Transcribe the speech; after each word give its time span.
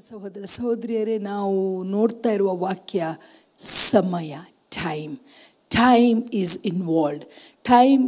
ಸಹೋದರ 0.00 0.44
ಸಹೋದರಿಯರೇ, 0.44 1.18
ನಾವು 1.18 1.82
ನೋಡ್ತಾ 1.84 2.30
ಇರುವ 2.32 2.50
ವಾಕ್ಯ 2.56 3.06
ಸಮಯ 3.58 4.32
time 4.84 5.12
time 5.70 6.18
is 6.40 6.54
involved 6.64 7.24
time 7.62 8.04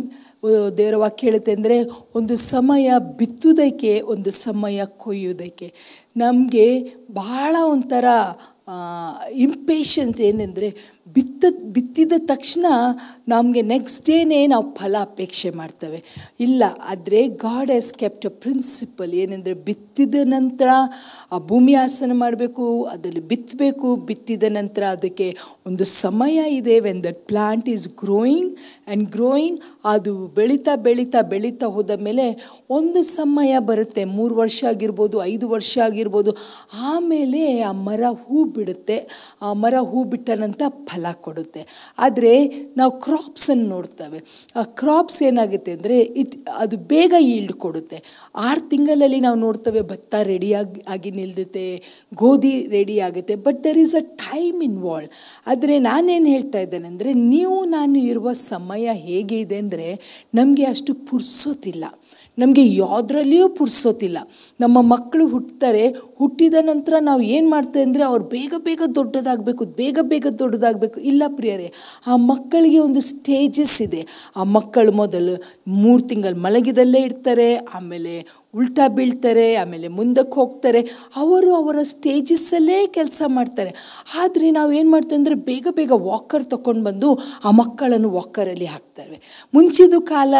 ದೇವರ 0.78 0.96
ವಾಕ್ಯ 0.96 1.26
ಹೇಳುತ್ತೆ 1.28 1.52
ಅಂದರೆ 1.52 1.76
ಒಂದು 2.14 2.36
ಸಮಯ 2.36 2.88
ಬಿತ್ತುವುದಕ್ಕೆ, 3.18 4.00
ಒಂದು 4.00 4.30
ಸಮಯ 4.30 4.80
ಕೊಯ್ಯುವುದಕ್ಕೆ. 4.84 5.68
ನಮಗೆ 6.16 6.66
ಬಹಳ 7.12 7.56
ಒಂಥರ 7.74 8.04
ಇಂಪೇಷನ್ಸ್ 9.46 10.20
ಏನೆಂದರೆ 10.20 10.70
ಬಿತ್ತ, 11.14 11.44
ಬಿತ್ತಿದ 11.74 12.12
ತಕ್ಷಣ 12.26 12.66
ನಮಗೆ 13.28 13.62
ನೆಕ್ಸ್ಟ್ 13.62 14.06
ಡೇನೇ 14.06 14.46
ನಾವು 14.46 14.64
ಫಲ 14.74 14.96
ಅಪೇಕ್ಷೆ 15.00 15.50
ಮಾಡ್ತೇವೆ. 15.50 15.98
ಇಲ್ಲ, 16.40 16.62
ಆದರೆ 16.90 17.28
God 17.28 17.70
has 17.70 17.90
kept 17.94 18.26
a 18.26 18.32
principle 18.42 19.12
ಏನೆಂದರೆ 19.14 19.54
ಬಿತ್ತಿದ 19.68 20.14
ನಂತರ 20.24 20.68
ಆ 21.32 21.38
ಭೂಮಿ 21.38 21.74
ಆಸನ 21.74 22.12
ಮಾಡಬೇಕು, 22.14 22.84
ಅದರಲ್ಲಿ 22.84 23.20
ಬಿತ್ತಬೇಕು, 23.20 23.96
ಬಿತ್ತಿದ 23.96 24.42
ನಂತರ 24.48 24.82
ಅದಕ್ಕೆ 24.82 25.36
ಒಂದು 25.66 25.84
ಸಮಯ 25.84 26.38
ಇದೆ. 26.50 26.80
When 26.80 27.04
that 27.04 27.20
plant 27.26 27.68
is 27.68 27.88
growing 27.88 28.52
and 28.56 29.10
growing 29.10 29.60
ಅದು 29.84 30.12
ಬೆಳೀತಾ 30.28 30.76
ಬೆಳೀತಾ 30.76 31.22
ಬೆಳೀತಾ 31.22 31.66
ಹೋದ 31.66 31.90
ಮೇಲೆ 31.90 32.26
ಒಂದು 32.70 33.02
ಸಮಯ 33.02 33.58
ಬರುತ್ತೆ. 33.58 34.04
ಮೂರು 34.04 34.34
ವರ್ಷ 34.36 34.64
ಆಗಿರ್ಬೋದು, 34.64 35.24
ಐದು 35.24 35.48
ವರ್ಷ 35.48 35.78
ಆಗಿರ್ಬೋದು. 35.78 36.36
ಆಮೇಲೆ 36.92 37.60
ಆ 37.60 37.72
ಮರ 37.72 38.02
ಹೂ 38.24 38.44
ಬಿಡುತ್ತೆ. 38.44 38.98
ಆ 39.42 39.52
ಮರ 39.52 39.74
ಹೂ 39.80 40.04
ಬಿಟ್ಟ 40.04 40.30
ನಂತರ 40.44 40.66
ಫಲ 40.96 41.06
ಕೊಡುತ್ತೆ. 41.26 41.62
ಆದರೆ 41.98 42.32
ನಾವು 42.78 42.92
ಕ್ರಾಪ್ಸನ್ನು 43.06 43.66
ನೋಡ್ತೇವೆ. 43.74 44.18
ಆ 44.60 44.62
ಕ್ರಾಪ್ಸ್ 44.80 45.20
ಏನಾಗುತ್ತೆ 45.28 45.72
ಅಂದರೆ 45.76 45.96
ಇಟ್ 46.22 46.34
ಅದು 46.64 46.76
ಬೇಗ 46.92 47.12
ಈಲ್ಡ್ 47.34 47.54
ಕೊಡುತ್ತೆ. 47.64 47.98
ಆರು 48.46 48.62
ತಿಂಗಳಲ್ಲಿ 48.72 49.20
ನಾವು 49.26 49.38
ನೋಡ್ತೇವೆ 49.46 49.82
ಭತ್ತ 49.92 50.14
ರೆಡಿಯಾಗಿ 50.32 50.80
ಆಗಿ 50.94 51.10
ನಿಲ್ದುತ್ತೆ, 51.20 51.66
ಗೋಧಿ 52.22 52.54
ರೆಡಿ 52.76 52.96
ಆಗುತ್ತೆ 53.08 53.36
but 53.46 53.60
there 53.66 53.80
is 53.84 53.94
a 54.02 54.04
time 54.24 54.58
involve 54.70 55.10
ಆದರೆ 55.52 55.76
ನಾನೇನು 55.88 56.28
ಹೇಳ್ತಾ 56.34 56.60
ಇದ್ದೇನೆ 56.66 56.88
ಅಂದರೆ 56.92 57.12
ನೀವು 57.34 57.58
ನಾನು 57.76 57.98
ಇರುವ 58.10 58.32
ಸಮಯ 58.52 58.86
ಹೇಗೆ 59.08 59.38
ಇದೆ 59.44 59.58
ಅಂದರೆ 59.64 59.88
ನಮಗೆ 60.40 60.66
ಅಷ್ಟು 60.72 60.94
ಪುರ್ಸೋತಿಲ್ಲ 61.08 61.84
ನಮಗೆ 62.38 62.62
ಯಾವುದ್ರಲ್ಲಿಯೂ 62.78 63.46
ಪುರ್ಸೋತಿಲ್ಲ 63.58 64.18
ನಮ್ಮ 64.60 64.76
ಮಕ್ಕಳು 64.92 65.24
ಹುಟ್ಟುತ್ತಾರೆ 65.32 65.82
ಹುಟ್ಟಿದ 66.20 66.56
ನಂತರ 66.68 66.94
ನಾವು 67.08 67.22
ಏನು 67.34 67.48
ಮಾಡ್ತೇವೆ 67.54 67.84
ಅಂದರೆ 67.86 68.04
ಅವ್ರು 68.10 68.24
ಬೇಗ 68.34 68.54
ಬೇಗ 68.66 68.82
ದೊಡ್ಡದಾಗಬೇಕು, 68.98 69.62
ಬೇಗ 69.80 69.98
ಬೇಗ 70.12 70.26
ದೊಡ್ಡದಾಗಬೇಕು. 70.42 70.98
ಇಲ್ಲ 71.10 71.22
ಪ್ರಿಯರೇ, 71.38 71.68
ಆ 72.10 72.16
ಮಕ್ಕಳಿಗೆ 72.30 72.78
ಒಂದು 72.86 73.00
ಸ್ಟೇಜಸ್ 73.10 73.76
ಇದೆ. 73.86 74.02
ಆ 74.36 74.44
ಮಕ್ಕಳು 74.56 74.92
ಮೊದಲು 75.02 75.36
ಮೂರು 75.82 76.02
ತಿಂಗಳು 76.10 76.38
ಮಲಗಿದಲ್ಲೇ 76.46 77.02
ಇರ್ತಾರೆ, 77.08 77.48
ಆಮೇಲೆ 77.78 78.14
ಉಲ್ಟಾ 78.58 78.84
ಬೀಳ್ತಾರೆ, 78.96 79.46
ಆಮೇಲೆ 79.62 79.86
ಮುಂದಕ್ಕೆ 79.96 80.36
ಹೋಗ್ತಾರೆ. 80.40 80.80
ಅವರು 81.22 81.48
ಅವರ 81.60 81.78
ಸ್ಟೇಜಸ್ಸಲ್ಲೇ 81.92 82.78
ಕೆಲಸ 82.96 83.22
ಮಾಡ್ತಾರೆ. 83.36 83.72
ಆದರೆ 84.22 84.46
ನಾವು 84.58 84.70
ಏನು 84.78 84.88
ಮಾಡ್ತೇವೆ 84.94 85.18
ಅಂದರೆ 85.20 85.36
ಬೇಗ 85.50 85.66
ಬೇಗ 85.78 85.92
ವಾಕರ್ 86.08 86.46
ತೊಗೊಂಡು 86.54 86.84
ಬಂದು 86.88 87.10
ಆ 87.46 87.52
ಮಕ್ಕಳನ್ನು 87.60 88.10
ವಾಕರಲ್ಲಿ 88.18 88.68
ಹಾಕ್ತಾರೆ 88.74 89.16
ಮುಂಚಿದ 89.54 89.96
ಕಾಲ 90.12 90.34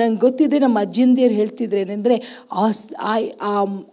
ನಂಗೆ 0.00 0.20
ಗೊತ್ತಿದೆ, 0.26 0.56
ನಮ್ಮ 0.64 0.78
ಅಜ್ಜಿಂದಿಯರು 0.86 1.34
ಹೇಳ್ತಿದ್ರು 1.40 1.80
ಏನಂದರೆ 1.84 2.18
ಆ 2.62 2.66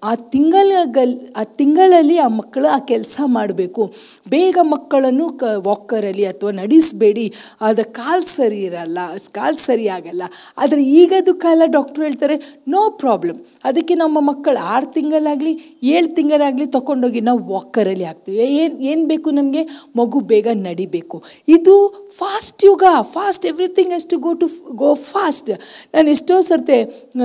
ಆ 0.04 0.16
ತಿಂಗಳಗಲ್, 0.16 1.14
ಆ 1.36 1.44
ತಿಂಗಳಲ್ಲಿ 1.44 2.18
ಆ 2.18 2.28
ಮಕ್ಕಳು 2.28 2.68
ಆ 2.68 2.80
ಕೆಲಸ 2.80 3.20
ಮಾಡಬೇಕು. 3.26 3.94
ಬೇಗ 4.30 4.58
ಮಕ್ಕಳನ್ನು 4.62 5.30
ಕ, 5.30 5.44
ವಾಕರಲ್ಲಿ 5.58 6.26
ಅಥವಾ 6.26 6.52
ನಡೆಸಬೇಡಿ. 6.52 7.34
ಅದು 7.62 7.94
ಕಾಲು 7.94 8.26
ಸರಿ 8.26 8.62
ಇರಲ್ಲ, 8.64 8.98
ಕಾಲು 9.32 9.58
ಸರಿ 9.58 9.88
ಆಗಲ್ಲ. 9.88 10.24
ಆದರೆ 10.58 10.84
ಈಗದು 10.84 11.34
ಕಾಲ 11.34 11.62
ಡಾಕ್ಟ್ರು 11.66 12.04
ಹೇಳ್ತಾರೆ, 12.04 12.36
ನೋ 12.68 12.90
ಪ್ರಾಬ್ಲಮ್. 12.90 13.40
ಅದಕ್ಕೆ 13.64 13.96
ನಮ್ಮ 13.96 14.20
ಮಕ್ಕಳು 14.20 14.60
ಆರು 14.64 14.86
ತಿಂಗಳಾಗಲಿ, 14.86 15.80
ಏಳು 15.84 16.16
ತಿಂಗಳಾಗಲಿ 16.16 16.66
ತೊಗೊಂಡೋಗಿ 16.66 17.22
ನಾವು 17.22 17.54
ವಾಕರಲ್ಲಿ 17.54 18.04
ಹಾಕ್ತೀವಿ. 18.04 18.38
ಏನು 18.38 18.80
ಏನು 18.80 19.06
ಬೇಕು 19.06 19.30
ನಮಗೆ? 19.30 19.64
ಮಗು 19.96 20.20
ಬೇಗ 20.20 20.48
ನಡಿಬೇಕು. 20.54 21.24
ಇದು 21.48 21.76
ಫಾಸ್ಟ್ 22.18 22.66
ಯುಗ, 22.66 22.84
fast 23.02 23.46
everything 23.46 23.94
to 24.10 24.18
go 24.18 24.34
to, 24.34 24.48
go 24.76 24.94
fast. 24.94 25.50
ನಾನು 25.96 26.10
ಎಷ್ಟೋ 26.10 26.42
ಸರ್ತೆ 26.42 26.78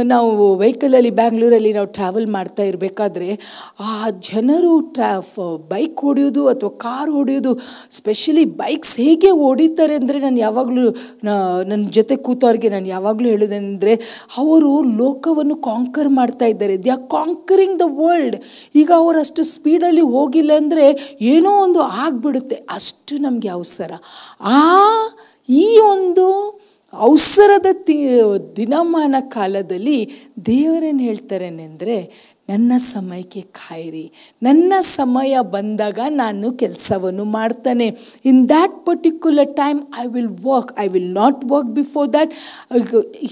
ನಾವು 0.02 0.56
ವೆಹಿಕಲಲ್ಲಿ 0.56 1.10
ಬ್ಯಾಂಗ್ಳೂರಲ್ಲಿ 1.10 1.72
ನಾವು 1.72 1.86
ಟ್ರಾವೆಲ್ 2.04 2.26
ಮಾಡ್ತಾ 2.26 2.62
ಇರಬೇಕಾದ್ರೆ 2.62 3.28
ಆ 3.80 3.92
ಜನರು 4.10 4.80
ಟ್ರಾ 4.92 5.10
ಬೈಕ್ 5.68 6.00
ಹೊಡೆಯೋದು 6.00 6.48
ಅಥವಾ 6.48 6.70
ಕಾರ್ 6.78 7.10
ಹೊಡೆಯೋದು 7.10 7.52
ಸ್ಪೆಷಲಿ 7.90 8.44
ಬೈಕ್ಸ್ 8.44 8.96
ಹೇಗೆ 8.96 9.30
ಹೊಡಿತಾರೆ 9.36 9.94
ಅಂದರೆ 9.94 10.20
ನಾನು 10.20 10.38
ಯಾವಾಗಲೂ 10.38 10.84
ನನ್ನ 11.64 11.88
ಜೊತೆ 11.90 12.16
ಕೂತವ್ರಿಗೆ 12.16 12.68
ನಾನು 12.68 12.86
ಯಾವಾಗಲೂ 12.86 13.28
ಹೇಳೋದಂದರೆ 13.28 13.94
ಅವರು 14.36 14.82
ಲೋಕವನ್ನು 14.96 15.56
ಕಾಂಕರ್ 15.62 16.08
ಮಾಡ್ತಾ 16.08 16.44
ಇದ್ದಾರೆ. 16.44 16.76
They 16.76 16.90
are 16.90 17.10
conquering 17.10 17.78
the 17.78 17.86
world 17.86 18.36
ಈಗ 18.74 18.92
ಅವರು 18.96 19.18
ಅಷ್ಟು 19.18 19.42
ಸ್ಪೀಡಲ್ಲಿ 19.42 20.00
ಹೋಗಿಲ್ಲ 20.00 20.52
ಅಂದರೆ 20.56 20.86
ಏನೋ 21.20 21.62
ಒಂದು 21.62 21.80
ಆಗಿಬಿಡುತ್ತೆ. 21.80 22.56
ಅಷ್ಟು 22.70 23.16
ನಮಗೆ 23.18 23.48
ಅವಸರ. 23.48 23.92
ಆ, 24.40 24.58
ಈ 25.48 25.66
ಒಂದು 25.92 26.26
ಅವಸರದ 26.96 27.66
ತಿ 27.72 28.08
ದಿನಮಾನ 28.56 29.14
ಕಾಲದಲ್ಲಿ 29.20 30.10
ದೇವರೇನು 30.46 30.98
ಹೇಳ್ತಾರೇನೆಂದರೆ 30.98 31.96
ನನ್ನ 32.48 32.72
ಸಮಯಕ್ಕೆ 32.94 33.40
ಕಾಯಿರಿ. 33.58 34.04
ನನ್ನ 34.46 34.72
ಸಮಯ 34.96 35.34
ಬಂದಾಗ 35.54 35.98
ನಾನು 36.22 36.46
ಕೆಲಸವನ್ನು 36.62 37.24
ಮಾಡ್ತಾನೆ. 37.36 37.86
In 38.30 38.40
that 38.48 38.74
particular 38.88 39.50
time 39.60 39.78
I 40.02 40.04
will 40.14 40.34
work 40.48 40.72
I 40.84 40.86
will 40.94 41.14
not 41.20 41.38
work 41.52 41.70
before 41.78 42.08
that 42.16 42.32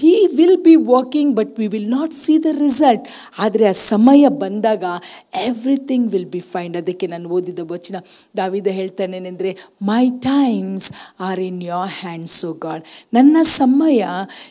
he 0.01 0.13
will 0.39 0.61
be 0.67 0.75
working 0.93 1.31
but 1.39 1.51
we 1.59 1.67
will 1.75 1.91
not 1.97 2.15
see 2.21 2.35
the 2.45 2.53
result 2.59 3.05
ಆದರೆ 3.39 3.67
ಆ 3.73 3.75
ಸಮಯ 3.91 4.23
ಬಂದಾಗ 4.43 4.83
ಎವ್ರಿಥಿಂಗ್ 5.49 6.07
ವಿಲ್ 6.15 6.29
ಬಿ 6.35 6.41
ಫೈಂಡ್ 6.53 6.77
ಅದಕ್ಕೆ 6.81 7.07
ನಾನು 7.13 7.29
ಓದಿದ 7.29 7.59
ವಚನ. 7.73 7.95
ದಾವಿದ 8.37 8.69
ಹೇಳ್ತಾನೇನೆಂದರೆ 8.79 9.53
my 9.91 10.03
times 10.29 10.89
are 11.27 11.43
in 11.49 11.61
your 11.71 11.93
hands 12.01 12.39
O 12.45 12.53
God 12.65 12.83
ನನ್ನ 13.13 13.37
ಸಮಯ 13.59 14.01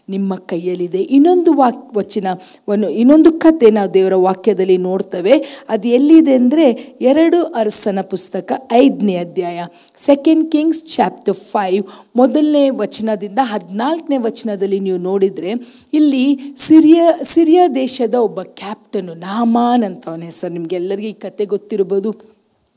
ನಿಮ್ಮ 0.09 0.33
ಕೈಯಲ್ಲಿದೆ. 0.53 1.03
ಇನ್ನೊಂದು 1.17 1.51
ವಾಕ್ 1.63 1.85
ವಚನ 1.97 2.27
ಒಂದು 2.73 2.89
ಇನ್ನೊಂದು 3.03 3.33
ಕತೆ 3.45 3.71
ನಾವು 3.79 3.95
ದೇವರ 3.95 4.15
ವಾಕ್ಯ 4.29 4.52
ವಾಕ್ಯದಲ್ಲಿ 4.53 4.77
ನೋಡ್ತವೆ. 4.89 5.35
ಅದು 5.73 5.87
ಎಲ್ಲಿದೆ 5.97 6.35
ಅಂದರೆ 6.41 6.67
ಎರಡು 7.11 7.39
ಅರಸನ 7.61 7.99
ಪುಸ್ತಕ 8.13 8.53
ಐದನೇ 8.85 9.15
ಅಧ್ಯಾಯ 9.25 9.59
ಸೆಕೆಂಡ್ 10.09 10.45
ಕಿಂಗ್ಸ್ 10.55 10.83
ಚಾಪ್ಟರ್ 10.95 11.39
ಫೈವ್ 11.53 11.83
ಮೊದಲನೇ 12.21 12.65
ವಚನದಿಂದ 12.83 13.41
ಹದಿನಾಲ್ಕನೇ 13.53 14.19
ವಚನದಲ್ಲಿ 14.29 14.81
ನೀವು 14.87 15.01
ನೋಡಿದರೆ 15.11 15.53
ಇಲ್ಲಿ 15.99 16.25
ಸಿರಿಯ, 16.67 17.01
ಸಿರಿಯಾ 17.35 17.65
ದೇಶದ 17.83 18.17
ಒಬ್ಬ 18.29 18.41
ಕ್ಯಾಪ್ಟನು 18.61 19.15
ನಾಮಾನ್ 19.29 19.85
ಅಂತ 19.89 20.03
ಅವನ 20.11 20.25
ಹೆಸರು. 20.31 20.53
ನಿಮಗೆಲ್ಲರಿಗೂ 20.59 21.11
ಈ 21.15 21.17
ಕತೆ 21.27 21.45
ಗೊತ್ತಿರ್ಬೋದು. 21.55 22.13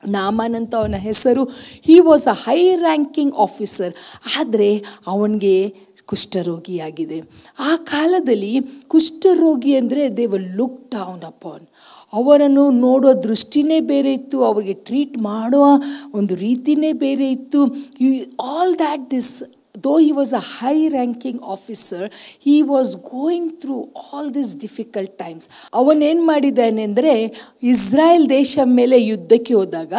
ನಾಮನ್ 0.04 0.56
ಅಂತ 0.58 0.74
ಅವನ 0.82 0.98
ಹೆಸರು. 1.10 1.44
He 1.88 1.98
was 2.08 2.26
a 2.34 2.36
high 2.46 2.60
ranking 2.86 3.34
officer 3.46 3.94
ಆದರೆ 4.40 4.70
ಅವನಿಗೆ 5.14 5.56
ಕುಷ್ಠರೋಗಿಯಾಗಿದೆ. 6.06 7.20
ಆ 7.60 7.72
ಕಾಲದಲ್ಲಿ 7.76 8.54
ಕುಷ್ಠರೋಗಿ 8.88 9.74
ಅಂದರೆ 9.76 10.04
they 10.18 10.26
will 10.26 10.52
look 10.58 10.80
down 10.92 11.24
upon 11.24 11.66
ಅವರನ್ನು 12.14 12.64
ನೋಡೋ 12.86 13.10
ದೃಷ್ಟಿನೇ 13.24 13.80
ಬೇರೆ 13.92 14.12
ಇತ್ತು, 14.14 14.38
ಅವರಿಗೆ 14.44 14.76
ಟ್ರೀಟ್ 14.88 15.16
ಮಾಡುವ 15.18 15.66
ಒಂದು 16.14 16.34
ರೀತಿನೇ 16.36 16.92
ಬೇರೆ 17.06 17.28
ಇತ್ತು. 17.32 17.62
You 18.02 18.10
all 18.52 18.74
that 18.78 19.06
this 19.12 19.34
though 19.84 20.00
he 20.00 20.12
was 20.12 20.34
a 20.34 20.44
high 20.60 20.88
ranking 20.88 21.42
officer 21.42 22.12
he 22.48 22.68
was 22.68 22.96
going 22.96 23.52
through 23.62 23.84
all 24.14 24.34
this 24.34 24.60
difficult 24.60 25.20
times 25.20 25.50
ಅವನೇನು 25.74 26.26
ಮಾಡಿದ್ದಾನೆ 26.26 26.84
ಅಂದರೆ, 26.84 27.14
ಇಸ್ರಾಯೇಲ್ 27.64 28.30
ದೇಶ 28.30 28.60
ಮೇಲೆ 28.64 29.02
ಯುದ್ಧಕ್ಕೆ 29.02 29.54
ಹೋದಾಗ, 29.54 29.94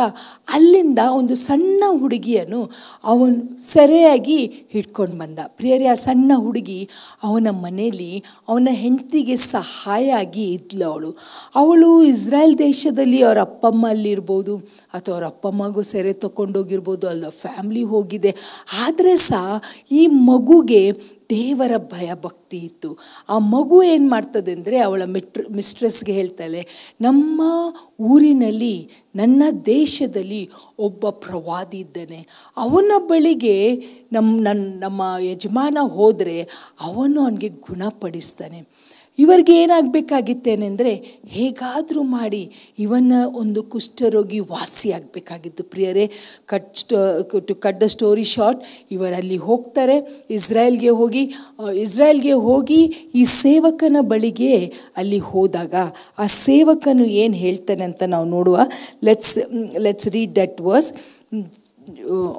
ಅಲ್ಲಿಂದ 0.53 0.98
ಒಂದು 1.12 1.34
ಸಣ್ಣ 1.34 1.84
ಹುಡುಗಿಯನ್ನು 1.98 2.70
ಅವನು 3.04 3.60
ಸೆರೆಯಾಗಿ 3.60 4.47
ಹಿಡ್ಕೊಂಡು 4.47 5.19
ಬಂದ. 5.19 5.38
ಪ್ರಿಯರೇ, 5.47 5.86
ಆ 5.86 5.94
ಸಣ್ಣ 5.94 6.32
ಹುಡುಗಿ 6.36 6.88
ಅವನ 7.22 7.47
ಮನೆಯಲ್ಲಿ 7.50 8.22
ಅವನ 8.48 8.69
ಹೆಂಡತಿಗೆ 8.72 9.36
ಸಹಾಯ 9.36 10.12
ಆಗಿ 10.12 10.53
ಇದ್ಲು 10.53 10.91
ಅವಳು. 10.91 11.16
ಅವಳು 11.54 12.03
ಇಸ್ರಾಯೇಲ್ 12.03 12.59
ದೇಶದಲ್ಲಿ 12.59 13.22
ಅವರ 13.22 13.38
ಅಪ್ಪಮ್ಮ 13.41 13.88
ಅಲ್ಲಿರ್ಬೋದು 13.88 14.56
ಅಥವಾ 14.98 15.16
ಅವ್ರ 15.16 15.54
ಮಗು 15.54 15.83
ಸೆರೆ 15.83 16.13
ತಗೊಂಡೋಗಿರ್ಬೋದು 16.13 17.09
ಅಲ್ಲ 17.09 17.28
ಫ್ಯಾಮ್ಲಿ 17.28 17.83
ಹೋಗಿದೆ. 17.83 18.33
ಆದರೆ 18.84 19.16
ಸಹ 19.16 19.60
ಈ 19.91 20.07
ಮಗುಗೆ 20.07 20.83
ದೇವರ 21.31 21.72
ಭಯ 21.93 22.09
ಭಕ್ತಿ 22.22 22.59
ಇತ್ತು. 22.59 22.91
ಆ 23.28 23.39
ಮಗು 23.39 23.83
ಏನು 23.83 24.09
ಮಾಡ್ತದೆ 24.09 24.53
ಅಂದರೆ 24.53 24.77
ಅವಳ 24.78 25.03
ಮಿಟ್ರ್, 25.04 25.45
ಮಿಸ್ಟ್ರೆಸ್ಗೆ 25.51 26.13
ಹೇಳ್ತಾಳೆ 26.13 26.60
ನಮ್ಮ 27.01 27.43
ಊರಿನಲ್ಲಿ, 28.01 28.77
ನನ್ನ 29.16 29.43
ದೇಶದಲ್ಲಿ 29.66 30.43
ಒಬ್ಬ 30.78 31.10
ಪ್ರವಾದಿ 31.25 31.78
ಇದ್ದಾನೆ. 31.78 32.21
ಅವನ 32.57 32.92
ಬಳಿಗೆ 33.09 33.57
ನಮ್ಮ 34.13 34.33
ನನ್ನ 34.41 34.65
ನಮ್ಮ 34.78 35.03
ಯಜಮಾನ 35.33 35.78
ಹೋದರೆ 35.97 36.39
ಅವನು 36.81 37.19
ಅವನಿಗೆ 37.22 37.49
ಗುಣಪಡಿಸ್ತಾನೆ. 37.49 38.60
ಇವರಿಗೆ 39.18 39.54
ಏನಾಗಬೇಕಾಗಿತ್ತೇನೆಂದರೆ 39.63 40.92
ಹೇಗಾದರೂ 41.36 42.03
ಮಾಡಿ 42.16 42.41
ಇವನ 42.84 43.13
ಒಂದು 43.42 43.60
ಕುಷ್ಠರೋಗಿ 43.72 44.41
ವಾಸಿಯಾಗಬೇಕಾಗಿತ್ತು 44.53 45.63
ಪ್ರಿಯರೇ, 45.72 46.04
cut 46.51 46.68
to 47.48 47.54
cut 47.65 47.80
the 47.83 47.86
story 47.95 48.27
short 48.34 48.60
ಇವರಲ್ಲಿ 48.97 49.39
ಹೋಗ್ತಾರೆ. 49.48 49.97
ಇಸ್ರಾಯೇಲ್ಗೆ 50.39 50.92
ಹೋಗಿ 51.01 51.22
ಇಸ್ರಾಯೇಲ್ಗೆ 51.84 52.34
ಹೋಗಿ 52.48 52.80
ಈ 53.21 53.24
ಸೇವಕನ 53.42 53.97
ಬಳಿಗೆ 54.13 54.53
ಅಲ್ಲಿ 54.97 55.21
ಹೋದಾಗ 55.30 55.74
ಆ 56.18 56.27
ಸೇವಕನು 56.47 57.07
ಏನು 57.22 57.36
ಹೇಳ್ತಾನೆ 57.45 57.84
ಅಂತ 57.91 58.03
ನಾವು 58.15 58.28
ನೋಡುವ. 58.36 58.59
Let's 59.09 59.36
let's 59.86 60.10
read 60.16 60.34
that 60.42 60.60
verse 60.68 60.91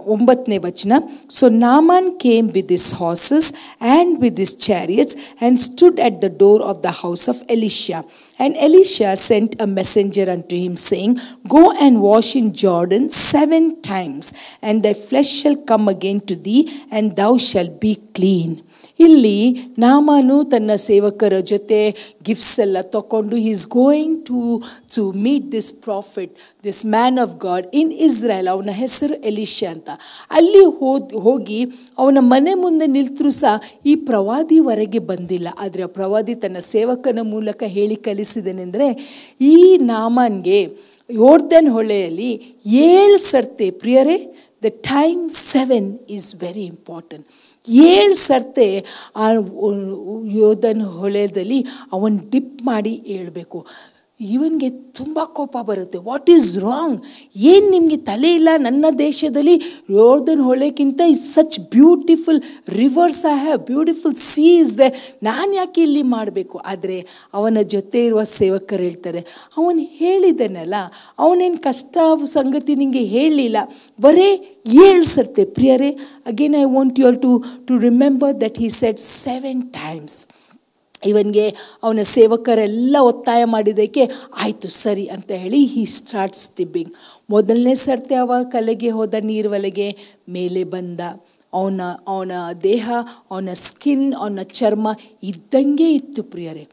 ಒಂಬತ್ತನೇ 0.07 0.57
ವಚನ 0.59 0.94
so 1.38 1.45
Naaman 1.63 2.09
came 2.23 2.47
with 2.55 2.69
this 2.69 2.88
horses 2.94 3.47
and 3.88 4.13
with 4.19 4.38
this 4.38 4.53
chariots 4.67 5.15
and 5.19 5.59
stood 5.59 5.99
at 6.07 6.17
the 6.23 6.29
door 6.38 6.63
of 6.63 6.79
the 6.83 6.91
house 7.01 7.25
of 7.29 7.41
Elisha 7.49 7.99
and 8.39 8.57
Elisha 8.67 9.11
sent 9.23 9.55
a 9.61 9.69
messenger 9.73 10.29
unto 10.51 10.57
him 10.57 10.77
saying 10.85 11.17
go 11.47 11.63
and 11.71 11.99
wash 12.01 12.31
in 12.35 12.51
Jordan 12.63 13.07
seven 13.23 13.69
times 13.89 14.29
and 14.33 14.81
the 14.83 14.91
flesh 15.07 15.33
shall 15.41 15.59
come 15.73 15.88
again 15.88 16.21
to 16.31 16.38
thee 16.50 16.59
and 16.67 17.11
thou 17.23 17.31
shall 17.50 17.73
be 17.85 17.93
clean 18.13 18.55
ಇಲ್ಲಿ 19.05 19.38
ನಾಮಾನು 19.83 20.35
ತನ್ನ 20.51 20.71
ಸೇವಕರ 20.85 21.35
ಜೊತೆ 21.51 21.79
gifts 22.27 22.55
ಎಲ್ಲ 22.65 22.77
ತಗೊಂಡು 22.95 23.35
is 23.51 23.63
going 23.75 24.15
to 24.29 24.39
to 24.95 25.03
meet 25.25 25.45
this 25.55 25.71
prophet 25.85 26.33
this 26.67 26.81
man 26.95 27.17
of 27.25 27.35
God 27.45 27.65
in 27.81 27.91
Israel 28.07 28.49
ಅವನ 28.53 28.73
ಹೆಸರು 28.81 29.15
ಎಲಿಶ 29.31 29.57
ಅಂತ. 29.73 29.89
ಅಲ್ಲಿ 30.38 30.63
ಹೋದ್, 30.79 31.13
ಹೋಗಿ 31.27 31.59
ಅವನ 32.01 32.17
ಮನೆ 32.33 32.53
ಮುಂದೆ 32.63 32.88
ನಿಲ್ತರೂ 32.97 33.31
ಸಹ 33.41 33.55
ಈ 33.91 33.95
ಪ್ರವಾದಿವರೆಗೆ 34.09 35.01
ಬಂದಿಲ್ಲ. 35.11 35.47
ಆದರೆ 35.63 35.83
ಆ 35.88 35.91
ಪ್ರವಾದಿ 36.00 36.35
ತನ್ನ 36.43 36.59
ಸೇವಕನ 36.73 37.23
ಮೂಲಕ 37.33 37.63
ಹೇಳಿ 37.77 37.97
ಕಲಿಸಿದನೆಂದರೆ 38.09 38.89
ಈ 39.53 39.57
ನಾಮನ್ಗೆ 39.93 40.59
ಯೋರ್ದನ್ 41.09 41.69
ಹೊಳೆಯಲ್ಲಿ 41.75 42.31
ಏಳು 42.91 43.17
ಸರ್ತೆ, 43.31 43.67
ಪ್ರಿಯರೇ 43.81 44.17
the 44.65 44.69
time 44.93 45.21
seven 45.51 45.89
is 46.17 46.29
very 46.43 46.65
important 46.73 47.27
ಏಳು 47.87 48.15
ಸರ್ತೆ 48.19 48.67
ಆ 49.15 49.27
ಯೋಧನ 50.37 50.83
ಹೊಳೆದಲ್ಲಿ 50.83 51.59
ಅವನು 51.93 52.17
ಡಿಪ್ 52.29 52.55
ಮಾಡಿ 52.63 52.93
ಹೇಳ್ಬೇಕು 53.07 53.59
ಇವನಿಗೆ 54.19 54.69
ತುಂಬ 54.97 55.19
ಕೋಪ 55.37 55.55
ಬರುತ್ತೆ. 55.67 55.97
ವಾಟ್ 56.09 56.29
ಈಸ್ 56.35 56.47
ರಾಂಗ್ 56.67 56.97
ಏನು 57.51 57.67
ನಿಮಗೆ 57.73 57.97
ತಲೆ 58.09 58.29
ಇಲ್ಲ? 58.37 58.49
ನನ್ನ 58.67 58.85
ದೇಶದಲ್ಲಿ 59.01 59.55
Jordan 59.95 60.41
ಹೊಳೆಕ್ಕಿಂತ 60.47 61.01
is 61.13 61.25
such 61.35 61.57
beautiful 61.75 62.39
rivers 62.79 63.21
I 63.33 63.35
have 63.43 63.59
beautiful 63.71 64.15
sea 64.29 64.45
is 64.63 64.73
there 64.79 64.87
ನಾನು 65.29 65.51
ಯಾಕೆ 65.59 65.81
ಇಲ್ಲಿ 65.87 66.03
ಮಾಡಬೇಕು? 66.15 66.57
ಆದರೆ 66.71 66.97
ಅವನ 67.37 67.57
ಜೊತೆ 67.75 67.99
ಇರುವ 68.07 68.23
ಸೇವಕರು 68.39 68.83
ಹೇಳ್ತಾರೆ, 68.87 69.21
ಅವನು 69.59 69.83
ಹೇಳಿದನಲ್ಲ, 70.01 70.75
ಅವನೇನು 71.25 71.59
ಕಷ್ಟ 71.69 71.97
ಸಂಗತಿ 72.37 72.75
ನಿಮಗೆ 72.83 73.03
ಹೇಳಲಿಲ್ಲ 73.15 73.57
ಬರೇ 73.99 74.29
ಹೇಳ್ಸತ್ತೆ 74.77 75.45
ಪ್ರಿಯರೇ 75.57 75.91
again 76.31 76.57
I 76.63 76.65
want 76.77 76.97
you 76.99 77.05
all 77.09 77.21
to 77.27 77.33
to 77.67 77.75
remember 77.87 78.33
that 78.45 78.57
he 78.63 78.69
said 78.81 78.99
seven 78.99 79.61
times 79.79 80.17
ಇವನಿಗೆ 81.05 81.55
ಅವನ 81.83 81.99
ಸೇವಕರೆಲ್ಲ 82.01 82.95
ಒತ್ತಾಯ 82.99 83.44
ಮಾಡಿದ್ದಕ್ಕೆ, 83.44 84.09
ಆಯಿತು, 84.38 84.67
ಸರಿ, 84.67 85.05
ಅಂತ 85.07 85.31
ಹೇಳಿ 85.31 85.65
ಹಿ 85.65 85.85
ಸ್ಟಾರ್ಟ್ಸ್ 85.85 86.49
ಟಿಬ್ಬಿಂಗ್ 86.49 86.94
ಮೊದಲನೇ 87.29 87.75
ಸರ್ತಿ 87.75 88.15
ಅವ 88.15 88.31
ಕಲೆಗೆ 88.44 88.89
ಹೋದ 88.89 89.13
ನೀರು 89.19 89.49
ಒಲೆಗೆ 89.51 89.95
ಮೇಲೆ 90.29 90.63
ಬಂದ. 90.63 90.99
ಅವನ 91.53 91.81
ಅವನ 92.07 92.31
ದೇಹ, 92.63 92.91
ಅವನ 93.31 93.49
ಸ್ಕಿನ್ 93.53 94.13
ಅವನ 94.13 94.39
ಚರ್ಮ 94.44 94.88
ಇದ್ದಂಗೆ 95.23 95.94
ಇತ್ತು 95.94 96.23
ಪ್ರಿಯರೇ. 96.23 96.67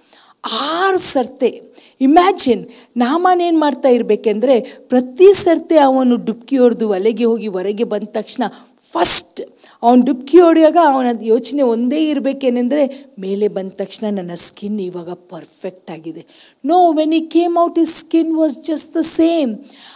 ಆರು 0.53 0.99
ಸರ್ತೆ 0.99 1.63
ಇಮ್ಯಾಜಿನ್ 2.01 2.67
ನಾಮನೇನು 2.97 3.59
ಮಾಡ್ತಾ 3.59 3.89
ಇರಬೇಕೆಂದ್ರೆ 3.89 4.61
ಪ್ರತಿ 4.61 5.33
ಸರ್ತೆ 5.33 5.79
ಅವನು 5.79 6.17
ಡುಬ್ಕಿ 6.17 6.57
ಹೊಡೆದು 6.57 6.89
ಒಲೆಗೆ 6.89 7.25
ಹೋಗಿ 7.25 7.49
ಹೊರಗೆ 7.49 7.85
ಬಂದ 7.85 8.05
ತಕ್ಷಣ 8.05 8.43
ಫಸ್ಟ್ 8.91 9.43
ಅವನು 9.85 10.03
ಡುಬ್ಕಿ 10.03 10.39
ಹೊಡೆಯುವಾಗ 10.39 10.79
ಅವನ 10.91 11.09
ಯೋಚನೆ 11.23 11.63
ಒಂದೇ 11.63 12.01
ಇರಬೇಕೇನೆಂದರೆ 12.11 12.85
ಮೇಲೆ 13.19 13.49
ಬಂದ 13.49 13.73
ತಕ್ಷಣ 13.73 14.05
ನನ್ನ 14.11 14.35
ಸ್ಕಿನ್ 14.35 14.81
ಇವಾಗ 14.81 15.11
ಪರ್ಫೆಕ್ಟ್ 15.11 15.91
ಆಗಿದೆ. 15.91 16.23
No 16.65 16.93
when 16.93 17.15
he 17.15 17.21
came 17.21 17.57
out 17.59 17.79
his 17.79 17.95
skin 17.95 18.37
was 18.37 18.57
just 18.67 18.95
the 18.95 19.01
same 19.01 19.53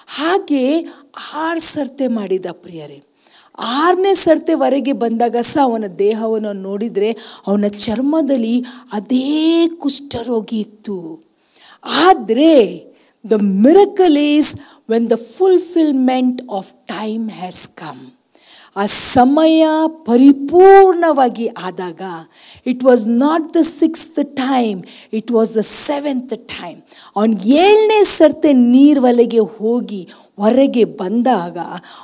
ಹಾಗೆ 0.06 0.62
ಆರು 1.34 1.60
ಸರ್ತೆ 1.60 2.08
ಮಾಡಿದ 2.08 2.46
ಪ್ರಿಯರೇ. 2.64 2.98
ಆರನೇ 3.78 4.14
ಸರ್ತೆವರೆಗೆ 4.14 4.92
ಬಂದಾಗ 4.92 5.36
ಸಹ 5.40 5.62
ಅವನ 5.62 5.86
ದೇಹವನ್ನು 5.98 6.52
ನೋಡಿದರೆ 6.52 7.10
ಅವನ 7.46 7.68
ಚರ್ಮದಲ್ಲಿ 7.86 8.56
ಅದೇ 8.92 9.68
ಕುಷ್ಠರೋಗಿ 9.68 10.60
ಇತ್ತು. 10.60 10.98
ಆದರೆ 12.06 12.52
the 13.30 13.32
miracle 13.66 14.16
is 14.16 14.52
when 14.90 15.10
the 15.10 15.12
fulfilment 15.14 16.42
of 16.52 16.72
time 16.72 17.30
has 17.30 17.68
come 17.68 18.17
ಆ 18.78 18.86
ಸಮಯ 18.86 19.66
ಪರಿಪೂರ್ಣವಾಗಿ 20.04 21.46
ಆದಾಗ 21.46 22.02
it 22.66 22.84
was 22.84 23.06
not 23.06 23.54
the 23.54 23.56
sixth 23.60 24.36
time 24.36 24.82
it 25.12 25.32
was 25.32 25.54
the 25.54 25.58
seventh 25.58 26.36
time 26.36 26.80
ಅವನು 27.16 27.42
ಏಳನೇ 27.42 28.02
ಸರ್ತೆ 28.02 28.52
ಒಲೆಗೆ 28.98 29.38
ಹೋಗಿ 29.38 30.08
ಹೊರಗೆ 30.38 30.84
ಬಂದಾಗ, 30.84 31.58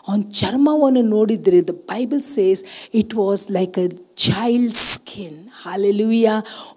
ಅವನ 0.09 0.21
ಚರ್ಮವನ್ನು 0.21 1.03
ನೋಡಿದರೆ 1.03 1.61
the 1.61 1.71
Bible 1.71 2.23
says 2.23 2.65
it 2.94 3.15
was 3.15 3.50
like 3.50 3.79
a 3.79 3.88
child 4.17 4.75
skin 4.75 5.44
hallelujah 5.65 6.31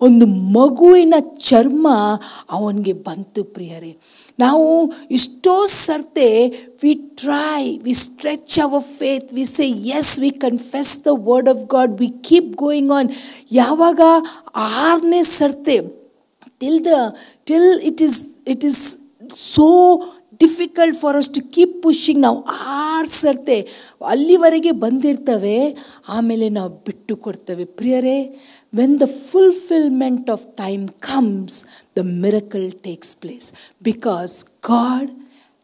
ಒಂದು 0.08 0.26
ಮಗುವಿನ 0.58 1.16
ಚರ್ಮ 1.50 1.88
ಅವನಿಗೆ 2.58 2.94
ಬಂತು 3.08 3.44
ಪ್ರಿಯರೇ. 3.56 3.92
ನಾವು 4.40 4.66
ಇಷ್ಟೋ 5.18 5.54
ಸರ್ತೆ 5.66 6.28
we 6.82 6.92
try 7.22 7.62
we 7.86 7.94
stretch 8.04 8.56
our 8.66 8.84
faith 8.98 9.30
we 9.38 9.46
say 9.54 9.66
yes 10.00 10.12
we 10.24 10.30
confess 10.46 10.92
the 11.06 11.14
word 11.30 11.50
of 11.54 11.64
God 11.76 11.94
we 12.02 12.10
keep 12.28 12.52
going 12.56 12.92
on 12.98 13.10
ಯಾವಾಗ 13.62 14.02
ಆರನೇ 14.82 15.22
ಸರ್ತೆ 15.38 15.78
till 16.60 16.80
the 16.86 17.00
till 17.50 17.72
it 17.90 18.04
is 18.08 18.20
it 18.54 18.66
is 18.70 18.84
so 19.56 19.68
difficult 20.44 20.98
for 20.98 21.18
us 21.18 21.30
to 21.36 21.42
keep 21.56 21.76
pushing 21.84 22.22
ನಾವು 22.22 22.40
ಆರು 22.76 23.10
ಸರ್ತೆ 23.22 23.58
ಅಲ್ಲಿವರೆಗೆ 24.12 24.72
ಬಂದಿರ್ತವೆ, 24.84 25.58
ಆಮೇಲೆ 26.10 26.48
ನಾವು 26.50 26.70
ಬಿಟ್ಟು 26.88 27.14
ಕೊಡ್ತೇವೆ. 27.26 27.66
ಪ್ರಿಯರೇ 27.80 28.18
when 28.76 29.00
the 29.00 29.04
fulfilment 29.06 30.30
of 30.30 30.46
time 30.46 30.90
comes 30.90 31.64
the 31.96 31.98
miracle 32.02 32.72
takes 32.72 33.16
place 33.16 33.54
because 33.84 34.46
God 34.46 35.12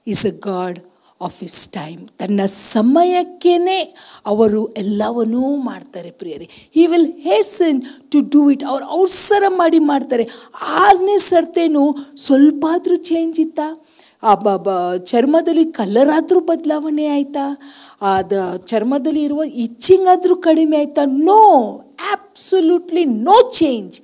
is 0.08 0.26
a 0.26 0.30
God 0.30 0.80
of 1.22 1.44
his 1.44 1.68
time 1.68 2.08
ತನ್ನ 2.08 2.46
ಸಮಯಕ್ಕೇ 2.46 3.96
ಅವರು 4.26 4.68
ಎಲ್ಲವನ್ನೂ 4.68 5.56
ಮಾಡ್ತಾರೆ 5.56 6.12
ಪ್ರಿಯರೇ. 6.12 6.50
He 6.74 6.88
will 6.88 7.14
hasten 7.18 7.82
to 8.12 8.20
do 8.20 8.50
it 8.50 8.64
ಅವ್ರು 8.64 8.86
ಅವಸರ 8.86 9.44
ಮಾಡಿ 9.48 9.80
ಮಾಡ್ತಾರೆ. 9.80 10.30
ಆರನೇ 10.62 11.18
ಸರ್ತೆನೂ 11.18 11.96
ಸ್ವಲ್ಪ 12.18 12.66
ಆದರೂ 12.70 12.96
ಚೇಂಜ್ 12.96 13.40
ಇತ್ತಾ? 13.40 13.86
ಆ, 14.24 14.36
ಬ 14.36 14.56
ಬ, 14.56 14.96
ಚರ್ಮದಲ್ಲಿ 14.96 15.66
ಕಲರ್ 15.66 16.10
ಆದರೂ 16.10 16.40
ಬದಲಾವಣೆ 16.40 17.06
ಆಯಿತಾ? 17.06 17.58
ಅದು 18.02 18.58
ಚರ್ಮದಲ್ಲಿ 18.58 19.24
ಇರುವ 19.24 19.44
ಇಚ್ಚಿಂಗ್ 19.44 20.08
ಆದರೂ 20.08 20.36
ಕಡಿಮೆ 20.36 20.78
ಆಯಿತಾ? 20.78 21.02
No 21.06 21.82
absolutely 22.06 23.04
no 23.28 23.38
change 23.58 23.96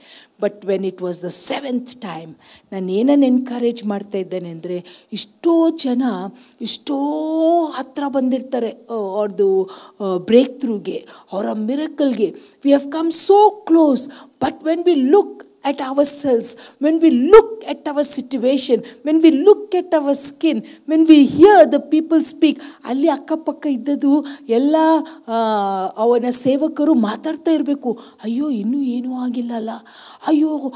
but 0.43 0.59
when 0.65 0.85
it 0.85 1.01
was 1.01 1.17
the 1.23 1.29
seventh 1.39 1.91
time 2.01 2.29
ನಾನು 2.71 2.87
ಏನನ್ನು 2.91 3.25
ಎನ್ಕರೇಜ್ 3.25 3.81
ಮಾಡ್ತಾ 3.83 4.17
ಇದ್ದೇನೆ 4.17 4.49
ಅಂದರೆ 4.49 4.77
ಇಷ್ಟೋ 5.13 5.53
ಜನ 5.83 6.03
ಇಷ್ಟೋ 6.61 6.97
ಹತ್ರ 7.77 8.03
ಬಂದಿರ್ತಾರೆ 8.09 8.71
ಅವ್ರದ್ದು 8.97 9.49
ಬ್ರೇಕ್ 10.27 10.55
ಥ್ರೂಗೆ 10.59 10.97
ಅವರ 11.33 11.53
ಮಿರಕಲ್ಗೆ 11.65 12.29
we 12.63 12.71
have 12.71 12.87
come 12.91 13.11
so 13.21 13.39
close 13.67 14.05
but 14.41 14.59
when 14.63 14.83
we 14.85 14.95
look 15.09 15.37
at 15.65 15.79
ourselves, 15.81 16.55
when 16.79 16.99
we 16.99 17.09
look 17.11 17.63
at 17.71 17.87
our 17.91 18.03
situation, 18.03 18.77
when 19.03 19.21
we 19.21 19.31
look 19.31 19.75
at 19.75 19.93
our 19.93 20.13
skin, 20.13 20.63
when 20.87 21.05
we 21.05 21.25
hear 21.25 21.65
the 21.73 21.81
people 21.93 22.21
speak, 22.33 22.57
ಅಲ್ಲಿ 22.89 23.09
ಅಕ್ಕಪಕ್ಕ 23.09 23.65
ಇದ್ದದ್ದು 23.65 24.25
ಎಲ್ಲ 24.49 24.75
ಅವನ 25.97 26.29
ಸೇವಕರು 26.29 26.93
ಮಾತಾಡ್ತಾ 26.93 27.51
ಇರಬೇಕು. 27.51 27.91
ಅಯ್ಯೋ 28.23 28.49
ಇನ್ನೂ 28.49 28.79
ಏನೂ 28.81 29.13
ಆಗಿಲ್ಲಲ್ಲ 29.13 29.69
ಅಯ್ಯೋ 30.27 30.73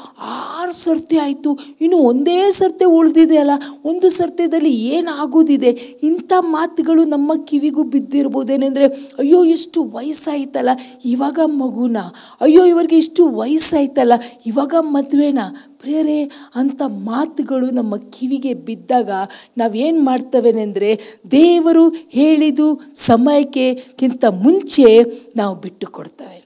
ಆರು 0.58 0.72
ಸರ್ತಿ 0.72 1.18
ಆಯಿತು. 1.18 1.60
ಇನ್ನು 1.82 1.98
ಒಂದೇ 1.98 2.50
ಸರ್ತೆ 2.50 2.86
ಉಳಿದಿದೆ 2.86 3.38
ಅಲ್ಲ. 3.38 3.56
ಒಂದು 3.86 4.10
ಸರ್ತೆದಲ್ಲಿ 4.10 4.74
ಏನಾಗೋದಿದೆ? 4.96 5.72
ಇಂಥ 6.10 6.34
ಮಾತುಗಳು 6.40 7.04
ನಮ್ಮ 7.06 7.32
ಕಿವಿಗೂ 7.46 7.84
ಬಿದ್ದಿರ್ಬೋದೇನೆಂದರೆ 7.84 8.86
ಅಯ್ಯೋ 9.20 9.44
ಎಷ್ಟು 9.46 9.84
ವಯಸ್ಸಾಯ್ತಲ್ಲ. 9.84 10.70
ಇವಾಗ 11.06 11.40
ಮಗುನ? 11.46 11.98
ಅಯ್ಯೋ 12.42 12.66
ಇವರಿಗೆ 12.66 12.98
ಇಷ್ಟು 12.98 13.30
ವಯಸ್ಸಾಯ್ತಲ್ಲ. 13.30 14.14
ಇವಾಗ 14.46 14.73
ಮದುವೆನಾ, 14.80 15.72
ಪ್ರಿಯರೇ 15.80 16.32
ಅಂಥ 16.56 16.82
ಮಾತುಗಳು 16.88 17.72
ನಮ್ಮ 17.72 17.98
ಕಿವಿಗೆ 17.98 18.54
ಬಿದ್ದಾಗ 18.54 19.10
ನಾವೇನು 19.58 20.00
ಮಾಡ್ತವೇನೆಂದರೆ 20.00 21.00
ದೇವರು 21.32 21.90
ಹೇಳಿದು 21.90 22.94
ಸಮಯಕ್ಕೆಕ್ಕಿಂತ 22.96 24.26
ಮುಂಚೆ 24.26 25.04
ನಾವು 25.36 25.56
ಬಿಟ್ಟು 25.56 25.88
ಕೊಡ್ತೇವೆ 25.88 26.43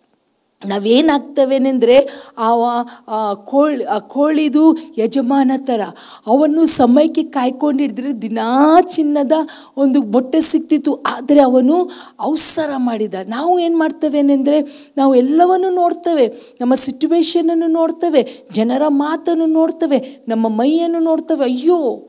ನಾವೇನಾಗ್ತವೇನೆಂದರೆ 0.66 1.98
ಆ 2.38 3.34
ಕೋಳಿ, 3.34 3.84
ಆ 3.84 3.98
ಕೋಳಿದು 4.00 4.78
ಯಜಮಾನ 4.98 5.52
ಥರ 5.58 5.82
ಅವನು 6.28 6.66
ಸಮಯಕ್ಕೆ 6.66 7.24
ಕಾಯ್ಕೊಂಡಿಡಿದ್ರೆ 7.24 8.14
ದಿನಾ 8.22 8.82
ಚಿನ್ನದ 8.82 9.32
ಒಂದು 9.78 10.02
ಬೊಟ್ಟೆ 10.02 10.40
ಸಿಕ್ತಿತ್ತು. 10.40 10.94
ಆದರೆ 10.96 11.40
ಅವನು 11.40 11.92
ಅವಸರ 12.20 12.72
ಮಾಡಿದ. 12.78 13.14
ನಾವು 13.28 13.60
ಏನು 13.60 13.78
ಮಾಡ್ತವೇನೆಂದರೆ 13.78 14.90
ನಾವು 14.98 15.16
ಎಲ್ಲವನ್ನು 15.16 15.70
ನೋಡ್ತೇವೆ. 15.70 16.28
ನಮ್ಮ 16.62 16.74
ಸಿಚುವೇಶನನ್ನು 16.74 17.68
ನೋಡ್ತೇವೆ. 17.68 18.46
ಜನರ 18.54 18.82
ಮಾತನ್ನು 18.88 19.46
ನೋಡ್ತೇವೆ. 19.46 20.00
ನಮ್ಮ 20.28 20.48
ಮೈಯನ್ನು 20.48 21.00
ನೋಡ್ತೇವೆ. 21.00 21.44
ಅಯ್ಯೋ, 21.44 22.08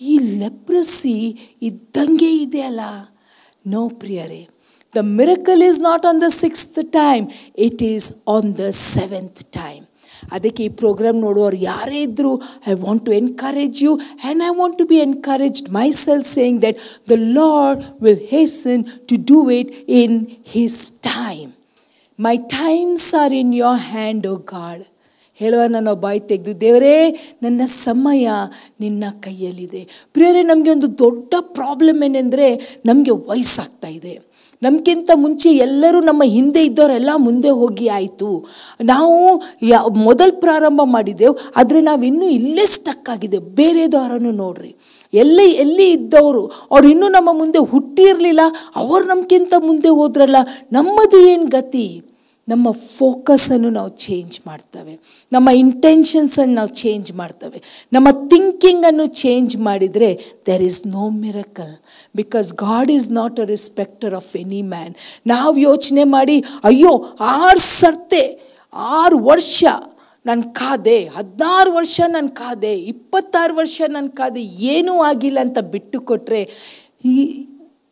ಈ 0.00 0.18
ಲೆಪ್ರಸಿ 0.18 1.16
ಇದ್ದಂಗೆ 1.62 2.36
ಇದೆಯಲ್ಲ 2.36 2.80
ನೋ 3.66 3.88
ಪ್ರಿಯರೇ 3.88 4.48
the 4.96 5.02
miracle 5.02 5.62
is 5.62 5.80
not 5.80 6.06
on 6.06 6.20
the 6.20 6.28
sixth 6.28 6.92
time 6.92 7.26
it 7.58 7.82
is 7.82 8.12
on 8.28 8.58
the 8.58 8.70
seventh 8.70 9.44
time 9.44 9.84
ಅದಕ್ಕೆ 10.32 10.64
ಈ 10.64 10.68
ಪ್ರೋಗ್ರಾಮ್ 10.68 11.20
ನೋಡುವವರು 11.20 11.56
ಯಾರೇ 11.56 12.02
ಇದ್ದರೂ 12.02 12.42
I 12.68 12.74
want 12.74 13.04
to 13.06 13.12
encourage 13.12 13.82
you 13.82 14.00
and 14.24 14.42
I 14.42 14.56
want 14.56 14.78
to 14.78 14.84
be 14.84 14.96
encouraged 14.96 15.70
myself 15.90 16.28
saying 16.28 16.62
that 16.62 16.76
the 17.10 17.12
Lord 17.16 17.82
will 18.02 18.24
hasten 18.28 18.84
to 18.84 19.16
do 19.16 19.50
it 19.50 19.72
in 19.88 20.26
his 20.44 20.92
time 20.92 21.52
my 22.20 22.36
times 22.36 23.14
are 23.14 23.34
in 23.34 23.54
your 23.54 23.78
hand 23.78 24.26
O 24.26 24.36
God 24.36 24.84
ಹೇಳುವ 25.36 25.60
ನಾನು 25.66 25.94
ಬಾಯಿ 25.94 26.20
ತೆಗೆದು, 26.20 26.60
ದೇವರೇ, 26.60 27.10
ನನ್ನ 27.42 27.60
ಸಮಯ 27.64 28.28
ನಿನ್ನ 28.80 29.04
ಕೈಯಲ್ಲಿದೆ. 29.20 29.88
ಪ್ರಿಯರೇ, 30.12 30.42
ನಮಗೆ 30.42 30.70
ಒಂದು 30.70 30.98
ದೊಡ್ಡ 30.98 31.34
ಪ್ರಾಬ್ಲಮ್ 31.40 32.02
ಏನೆಂದರೆ, 32.02 32.78
ನಮಗೆ 32.86 33.10
ವಯಸ್ಸಾಗ್ತಾ 33.10 33.88
ಇದೆ. 33.88 34.33
ನಮಗಿಂತ 34.62 35.10
ಮುಂಚೆ 35.14 35.50
ಎಲ್ಲರೂ 35.50 36.00
ನಮ್ಮ 36.00 36.22
ಹಿಂದೆ 36.22 36.64
ಇದ್ದವರೆಲ್ಲ 36.64 37.10
ಮುಂದೆ 37.16 37.50
ಹೋಗಿ 37.50 37.88
ಆಯಿತು. 37.88 38.48
ನಾವು 38.84 39.42
ಯಾ, 39.62 39.80
ಮೊದಲು 39.80 40.40
ಪ್ರಾರಂಭ 40.40 40.80
ಮಾಡಿದ್ದೆವು 40.84 41.38
ಆದರೆ 41.56 41.80
ನಾವಿನ್ನೂ 41.80 42.28
ಇಲ್ಲೇ 42.28 42.66
ಸ್ಟಕ್ 42.66 43.08
ಆಗಿದ್ದೆವು 43.08 43.44
ಬೇರೆದವರನ್ನು 43.44 44.30
ನೋಡ್ರಿ. 44.30 44.74
ಎಲ್ಲಿ 45.14 45.50
ಎಲ್ಲಿ 45.52 45.90
ಇದ್ದವರು, 45.92 46.46
ಅವ್ರು 46.70 46.88
ಇನ್ನೂ 46.88 47.08
ನಮ್ಮ 47.08 47.28
ಮುಂದೆ 47.32 47.58
ಹುಟ್ಟಿರಲಿಲ್ಲ, 47.58 48.40
ಅವ್ರು 48.76 49.04
ನಮಗಿಂತ 49.04 49.54
ಮುಂದೆ 49.58 49.88
ಹೋದ್ರಲ್ಲ, 49.88 50.36
ನಮ್ಮದು 50.72 51.18
ಏನು 51.18 51.46
ಗತಿ? 51.46 52.13
ನಮ್ಮ 52.48 52.70
ಫೋಕಸನ್ನು 52.70 53.70
ನಾವು 53.70 53.88
ಚೇಂಜ್ 53.88 54.40
ಮಾಡ್ತವೆ. 54.46 54.98
ನಮ್ಮ 55.32 55.48
ಇಂಟೆನ್ಷನ್ಸನ್ನು 55.50 56.54
ನಾವು 56.54 56.68
ಚೇಂಜ್ 56.68 57.12
ಮಾಡ್ತವೆ. 57.12 57.62
ನಮ್ಮ 57.92 58.08
ಥಿಂಕಿಂಗನ್ನು 58.10 59.06
ಚೇಂಜ್ 59.06 59.56
ಮಾಡಿದರೆ 59.56 60.40
there 60.46 60.62
is 60.62 60.86
no 60.86 61.10
miracle 61.10 61.74
because 62.16 62.52
God 62.52 62.90
is 62.90 63.10
not 63.10 63.40
a 63.40 63.44
respecter 63.44 64.14
of 64.14 64.36
any 64.36 64.62
man 64.62 64.94
ನಾವು 65.26 65.56
ಯೋಚನೆ 65.56 66.04
ಮಾಡಿ, 66.04 66.44
ಅಯ್ಯೋ, 66.64 67.16
ಆರು 67.20 67.58
ಸರ್ತೆ, 67.58 68.24
ಆರು 68.72 69.18
ವರ್ಷ 69.18 69.64
ನಾನು 70.26 70.42
ಕಾದೆ, 70.42 71.04
ಹದಿನಾರು 71.16 71.72
ವರ್ಷ 71.74 72.00
ನಾನು 72.06 72.28
ಕಾದೆ, 72.28 72.74
ಇಪ್ಪತ್ತಾರು 72.74 73.56
ವರ್ಷ 73.56 73.80
ನಾನು 73.88 74.10
ಕಾದೆ 74.10 74.42
ಏನೂ 74.42 75.02
ಆಗಿಲ್ಲ 75.02 75.38
ಅಂತ 75.40 75.58
ಬಿಟ್ಟು 75.58 76.00
ಕೊಟ್ಟರೆ 76.00 76.42
ಈ 77.04 77.46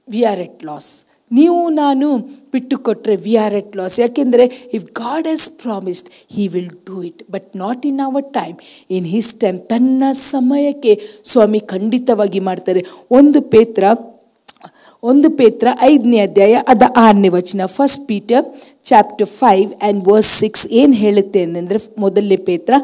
ವಿ 0.08 0.24
ಆರ್ 0.24 0.40
ಎಟ್ 0.40 0.64
ಲಾಸ್ 0.64 0.92
ನೀವು, 1.32 1.70
ನಾನು 1.70 2.06
ಬಿಟ್ಟು 2.52 2.78
ಕೊಟ್ಟರೆ 2.78 3.16
ವಿ 3.16 3.34
ಆರ್ 3.36 3.54
ಎಟ್ 3.54 3.76
ಲಾಸ್ 3.76 4.00
ಯಾಕೆಂದರೆ 4.00 4.44
if 4.74 4.86
God 4.92 5.26
has 5.26 5.50
promised 5.62 6.08
he 6.34 6.46
will 6.48 6.72
do 6.88 7.02
it 7.02 7.22
but 7.32 7.56
not 7.56 7.86
in 7.86 8.00
our 8.00 8.26
time 8.34 8.56
in 8.90 9.06
his 9.06 9.34
time 9.40 9.58
ತನ್ನ 9.58 10.04
ಸಮಯಕ್ಕೆ 10.12 10.94
ಸ್ವಾಮಿ 11.24 11.60
ಖಂಡಿತವಾಗಿ 11.60 12.40
ಮಾಡ್ತಾರೆ. 12.40 12.82
ಒಂದು 13.10 13.40
ಪೇತ್ರ 13.54 13.84
ಒಂದು 15.10 15.28
ಪೇತ್ರ 15.38 15.68
ಐದನೇ 15.82 16.18
ಅಧ್ಯಾಯ 16.24 16.56
ಅದ 16.72 16.84
ಆರನೇ 17.04 17.30
ವಚನ. 17.36 17.62
First 17.76 18.02
Peter 18.10 18.44
chapter 18.90 19.28
five 19.40 19.70
and 19.72 20.00
verse 20.08 20.30
six 20.42 20.62
ಏನು 20.80 20.94
ಹೇಳುತ್ತೆ 21.00 21.40
ಅಂತಂದರೆ 21.46 21.78
ಮೊದಲನೇ 22.04 22.38
ಪೇತ್ರ 22.48 22.74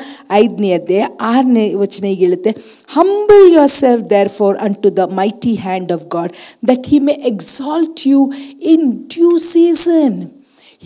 ಐದನೇ 0.41 0.71
ಅಧ್ಯಾಯ 0.79 1.05
ಆರನೇ 1.33 1.65
ವಚನ 1.83 2.05
ಹೀಗೆ 2.11 2.25
ಹೇಳುತ್ತೆ. 2.27 2.53
Humble 2.97 3.47
yourself 3.83 4.05
therefore 4.39 4.59
unto 4.85 4.91
the 4.99 5.07
mighty 5.21 5.55
hand 5.67 5.93
of 5.97 6.05
God 6.17 6.35
that 6.71 6.89
he 6.93 7.01
may 7.09 7.17
exalt 7.33 8.03
you 8.13 8.21
in 8.75 8.87
due 9.15 9.31
season 9.53 10.19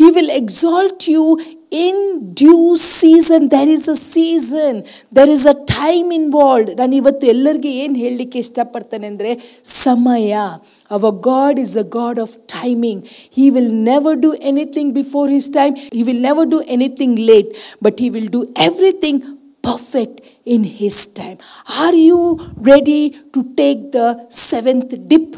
he 0.00 0.10
will 0.18 0.34
exalt 0.42 1.08
you 1.14 1.24
in 1.72 2.00
due 2.34 2.74
season 2.76 3.50
there 3.50 3.68
is 3.68 3.88
a 3.90 3.94
season 3.94 4.82
there 5.16 5.30
is 5.30 5.46
a 5.46 5.52
time 5.52 6.12
involved 6.12 6.78
ನಾನು 6.78 6.96
ಇವತ್ತು 6.96 7.26
ಎಲ್ಲರಿಗೆ 7.26 7.68
ಏನು 7.68 7.94
ಹೇಳಲಿಕ್ಕೆ 7.94 8.38
ಇಷ್ಟಪಡ್ತೇನೆ 8.38 9.06
ಅಂದರೆ 9.06 9.32
ಸಮಯ. 9.64 10.32
Our 10.90 11.14
God 11.20 11.60
is 11.60 11.78
a 11.78 11.82
God 11.82 12.20
of 12.20 12.36
timing 12.36 13.02
he 13.36 13.50
will 13.50 13.74
never 13.84 14.16
do 14.16 14.34
anything 14.34 14.94
before 14.94 15.30
his 15.30 15.52
time 15.52 15.76
he 15.94 16.02
will 16.02 16.20
never 16.20 16.48
do 16.48 16.60
anything 16.60 17.20
late 17.20 17.50
but 17.84 18.00
he 18.00 18.08
will 18.08 18.28
do 18.28 18.42
everything 18.42 19.22
perfect 19.64 20.20
in 20.46 20.64
his 20.64 21.06
time 21.14 21.36
are 21.80 21.94
you 21.94 22.38
ready 22.64 23.08
to 23.32 23.42
take 23.42 23.92
the 23.92 24.02
seventh 24.30 24.94
dip 25.08 25.36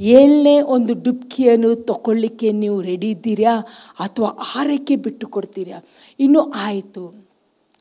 ಏಳನೇ 0.00 0.60
ಒಂದು 0.60 0.94
ಡುಬ್ಕಿಯನ್ನು 0.94 1.74
ತಗೊಳ್ಳಿಕ್ಕೆ 1.74 2.50
ನೀವು 2.52 2.82
ready 2.82 3.10
ಇದ್ದೀರಾ 3.10 3.54
ಅಥವಾ 3.98 4.38
ಆರಕ್ಕೆ 4.56 4.96
ಬಿಟ್ಟು 4.96 5.26
ಕೊಡ್ತೀರಾ 5.26 5.86
ಇನ್ನು 6.20 6.52
ಆಯಿತು. 6.52 7.28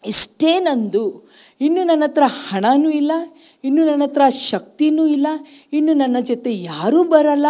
ಎಷ್ಟೇ 0.06 0.60
ನಂದು, 0.60 1.28
ಇನ್ನು 1.62 1.84
ನನ್ನ 1.84 2.04
ಹತ್ರ 2.04 2.24
ಹಣನೂ 2.26 2.90
ಇಲ್ಲ, 2.90 3.12
ಇನ್ನು 3.64 3.86
ನನ್ನ 3.86 4.04
ಹತ್ರ 4.04 4.22
ಶಕ್ತಿನೂ 4.30 5.06
ಇಲ್ಲ, 5.08 5.28
ಇನ್ನು 5.74 5.94
ನನ್ನ 5.94 6.18
ಜೊತೆ 6.20 6.62
ಯಾರೂ 6.62 7.04
ಬರಲ್ಲ, 7.04 7.46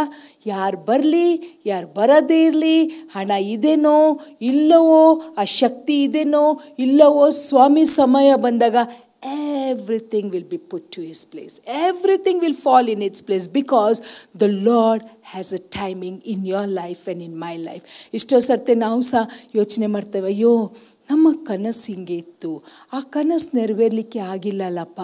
ಯಾರು 0.46 0.78
ಬರಲಿ, 0.78 1.60
ಯಾರು 1.66 1.88
ಬರದೇ 1.88 2.46
ಇರಲಿ, 2.46 2.84
ಹಣ 2.86 3.32
ಇದೇನೋ, 3.32 4.20
ಇಲ್ಲವೋ, 4.42 5.22
ಆ 5.38 5.44
ಶಕ್ತಿ 5.44 6.04
ಇದೇನೋ, 6.04 6.62
ಇಲ್ಲವೋ 6.80 7.30
ಸ್ವಾಮಿ 7.30 7.86
ಸಮಯ 7.86 8.36
ಬಂದಾಗ 8.36 8.76
everything 9.27 10.31
will 10.31 10.47
be 10.47 10.59
put 10.71 10.91
to 10.93 11.01
his 11.03 11.25
place. 11.25 11.55
Everything 11.89 12.41
will 12.41 12.57
fall 12.57 12.87
in 12.89 13.03
its 13.03 13.21
place 13.21 13.47
because 13.51 13.99
the 14.35 14.49
Lord 14.71 15.03
has 15.25 15.53
a 15.53 15.61
timing 15.77 16.17
in 16.23 16.45
your 16.45 16.67
life 16.81 17.07
and 17.07 17.21
in 17.23 17.35
my 17.39 17.55
life. 17.69 17.85
ಇಷ್ಟೋ 18.15 18.39
ಸರ್ತೆ 18.49 18.75
ನಾವು 18.87 19.03
ಸಹ 19.11 19.23
ಯೋಚನೆ 19.55 19.87
ಮಾಡ್ತೇವೆ 19.87 20.29
ಅಯ್ಯೋ 20.35 20.55
ನಮ್ಮ 21.11 21.29
ಕನಸು 21.49 21.87
ಹಿಂಗೆ 21.87 22.17
ಇತ್ತು 22.25 22.51
ಆ 22.97 23.01
ಕನಸು 23.15 23.49
ನೆರವೇರಲಿಕ್ಕೆ 23.59 24.21
ಆಗಿಲ್ಲಲ್ಲಪ್ಪ 24.33 25.01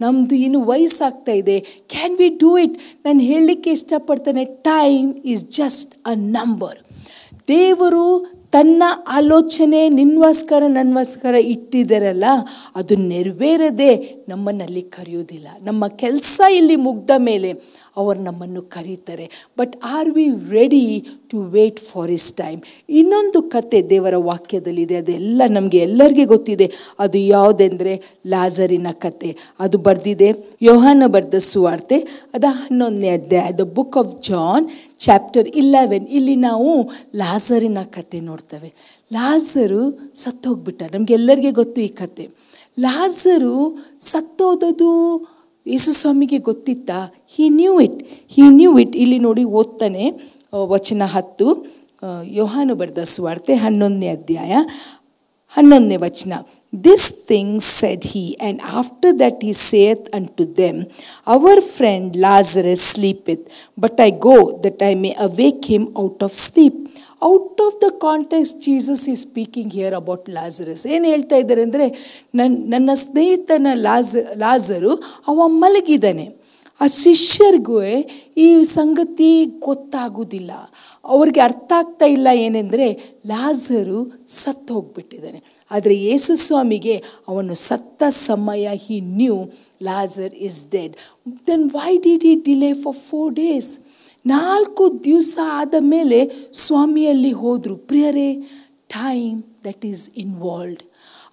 ನಮ್ಮದು 0.00 0.34
ಇನ್ನು 0.46 0.60
ವಯಸ್ಸಾಗ್ತಾ 0.64 1.34
ಇದೆ 1.42 1.56
ಕ್ಯಾನ್ 1.94 2.16
ವಿ 2.20 2.28
ಡೂ 2.42 2.50
ಇಟ್ 2.64 2.74
ನಾನು 3.06 3.22
ಹೇಳಲಿಕ್ಕೆ 3.30 3.70
ಇಷ್ಟಪಡ್ತೇನೆ 3.78 4.44
time 4.72 5.08
is 5.32 5.44
just 5.60 5.94
a 6.12 6.14
number 6.38 6.78
ದೇವರು 7.52 8.04
ತನ್ನ 8.53 8.83
ಆಲೋಚನೆ 9.07 9.89
ನಿನ್ವಸ್ಕರ 9.89 10.63
ನನ್ವಸ್ಕರ 10.67 11.35
ಇಟ್ಟಿದ್ದಾರಲ್ಲ 11.35 12.25
ಅದು 12.75 12.95
ನೆರವೇರದೆ 12.95 14.23
ನಮ್ಮನ್ನಲ್ಲಿ 14.29 14.81
ಕರೆಯೋದಿಲ್ಲ 14.81 15.47
ನಮ್ಮ 15.63 15.87
ಕೆಲಸ 15.87 16.41
ಇಲ್ಲಿ 16.51 16.75
ಮುಗ್ದ 16.75 17.09
ಮೇಲೆ 17.17 17.53
ಅವರು 17.97 18.19
ನಮ್ಮನ್ನು 18.19 18.61
ಕರೀತಾರೆ. 18.61 19.29
But 19.59 19.75
are 19.83 20.09
we 20.09 20.29
ready 20.49 21.07
to 21.29 21.41
wait 21.41 21.79
for 21.79 22.11
his 22.11 22.33
time 22.33 22.61
ಇನ್ನೊಂದು 22.89 23.41
ಕತೆ 23.41 23.81
ದೇವರ 23.81 24.15
ವಾಕ್ಯದಲ್ಲಿದೆ. 24.17 24.95
ಅದೆಲ್ಲ 24.95 25.41
ನಮಗೆ 25.49 25.77
ಎಲ್ಲರಿಗೆ 25.77 26.25
ಗೊತ್ತಿದೆ. 26.25 26.71
ಅದು 26.99 27.17
ಯಾವುದೆಂದರೆ 27.17 28.01
ಲಾಜರಿನ 28.27 28.87
ಕತೆ. 28.99 29.37
ಅದು 29.59 29.77
ಬರೆದಿದೆ. 29.77 30.31
ಯೋಹಾನ 30.67 31.03
ಬರೆದ 31.13 31.37
ಸುವಾರ್ತೆ, 31.51 31.97
ಅದ 32.35 32.45
ಹನ್ನೊಂದನೇ 32.59 33.09
ಅಧ್ಯಾಯ 33.19 33.49
the 33.61 33.63
book 33.77 33.97
of 34.01 34.13
John 34.29 34.65
chapter 35.05 35.47
eleven 35.61 36.05
ಇಲ್ಲಿ 36.17 36.35
ನಾವು 36.47 36.69
ಲಾಸರಿನ 37.21 37.79
ಕತೆ 37.95 38.19
ನೋಡ್ತೇವೆ. 38.29 38.69
ಲಾಸರು 39.17 39.81
ಸತ್ತೋಗ್ಬಿಟ್ಟ 40.23 40.81
ನಮಗೆಲ್ಲರಿಗೆ 40.95 41.51
ಗೊತ್ತು 41.59 41.81
ಈ 41.87 41.89
ಕತೆ. 42.01 42.25
ಲಾಸರು 42.85 43.55
ಸತ್ತೋದದು 44.11 44.91
ಯೇಸು 45.65 45.91
ಸ್ವಾಮಿಗೆ 45.99 46.39
ಗೊತ್ತಿತ್ತಾ? 46.49 46.99
He 47.33 47.45
knew 47.59 47.73
it 47.85 47.99
he 48.35 48.45
knew 48.59 48.71
it 48.83 48.95
ಇಲ್ಲಿ 49.03 49.19
ನೋಡಿ 49.27 49.43
ಓದ್ತಾನೆ 49.59 50.05
ವಚನ 50.73 51.03
ಹತ್ತು 51.13 51.47
ಯೋಹಾನು 52.39 52.73
ಬರೆದ 52.79 53.01
ಸುವಾರ್ತೆ 53.11 53.53
ಹನ್ನೊಂದನೇ 53.63 54.09
ಅಧ್ಯಾಯ, 54.17 54.53
ಹನ್ನೊಂದನೇ 55.53 55.97
ವಚನ. 56.07 56.33
This 56.73 57.11
thing 57.11 57.59
said 57.59 58.05
he 58.05 58.37
and 58.41 58.61
after 58.73 59.19
that 59.19 59.43
he 59.43 59.53
saith 59.53 60.15
unto 60.27 60.45
them 60.57 60.83
our 61.27 61.61
friend 61.61 62.17
Lazarus 62.17 62.85
sleepeth 62.93 63.43
but 63.79 64.01
I 64.01 64.11
go 64.11 64.61
that 64.65 64.83
I 64.83 64.95
may 64.95 65.09
awake 65.09 65.65
him 65.65 65.87
out 65.97 66.23
of 66.23 66.35
sleep 66.35 66.79
out 67.23 67.61
of 67.61 67.75
the 67.81 67.89
context 68.01 68.61
Jesus 68.61 69.09
is 69.09 69.15
speaking 69.15 69.73
here 69.73 69.93
about 69.93 70.29
Lazarus 70.29 70.87
ಏನು 70.87 71.05
ಹೇಳ್ತಾ 71.05 71.35
ಇದ್ದಾರೆ 71.35 71.61
ಅಂದರೆ 71.61 71.87
ನನ್ನ 72.35 72.57
ನನ್ನ 72.65 72.89
ಸ್ನೇಹಿತನ 72.93 73.67
ಲಾಜ, 73.73 74.15
ಲಾಜರು, 74.37 75.23
ಅವ 75.27 75.47
ಮಲಗಿದ್ದಾನೆ. 75.47 76.43
ಆ 76.81 76.87
ಶಿಷ್ಯರಿಗೂ 76.87 77.83
ಈ 78.37 78.63
ಸಂಗತಿ 78.63 79.45
ಗೊತ್ತಾಗೋದಿಲ್ಲ. 79.45 80.51
ಅವ್ರಿಗೆ 81.05 81.39
ಅರ್ಥ 81.39 81.73
ಆಗ್ತಾ 81.75 82.05
ಇಲ್ಲ 82.05 82.27
ಏನೆಂದರೆ, 82.33 82.93
ಲಾಜರು 83.27 84.27
ಸತ್ತು 84.27 84.73
ಹೋಗ್ಬಿಟ್ಟಿದ್ದಾನೆ 84.73 85.62
ಆದರೆ 85.73 85.95
ಯೇಸು 85.95 86.35
ಸ್ವಾಮಿಗೆ 86.35 87.03
ಅವನು 87.27 87.53
ಸತ್ತ 87.55 88.03
ಸಮಯ 88.09 88.69
he 88.73 88.99
knew 88.99 89.37
Lazar 89.83 90.33
is 90.33 90.71
dead 90.71 90.93
then 91.47 91.69
why 91.69 91.97
did 91.97 92.25
he 92.25 92.35
delay 92.35 92.73
for 92.73 92.95
four 92.95 93.33
days 93.33 93.79
ನಾಲ್ಕು 94.25 95.03
ದಿವಸ 95.03 95.39
ಆದ 95.43 95.73
ಮೇಲೆ 95.79 96.19
ಸ್ವಾಮಿಯಲ್ಲಿ 96.53 97.31
ಹೋದರು, 97.31 97.75
ಪ್ರಿಯರೇ 97.75 98.35
time 98.87 99.43
that 99.65 99.85
is 99.85 100.09
involved 100.17 100.83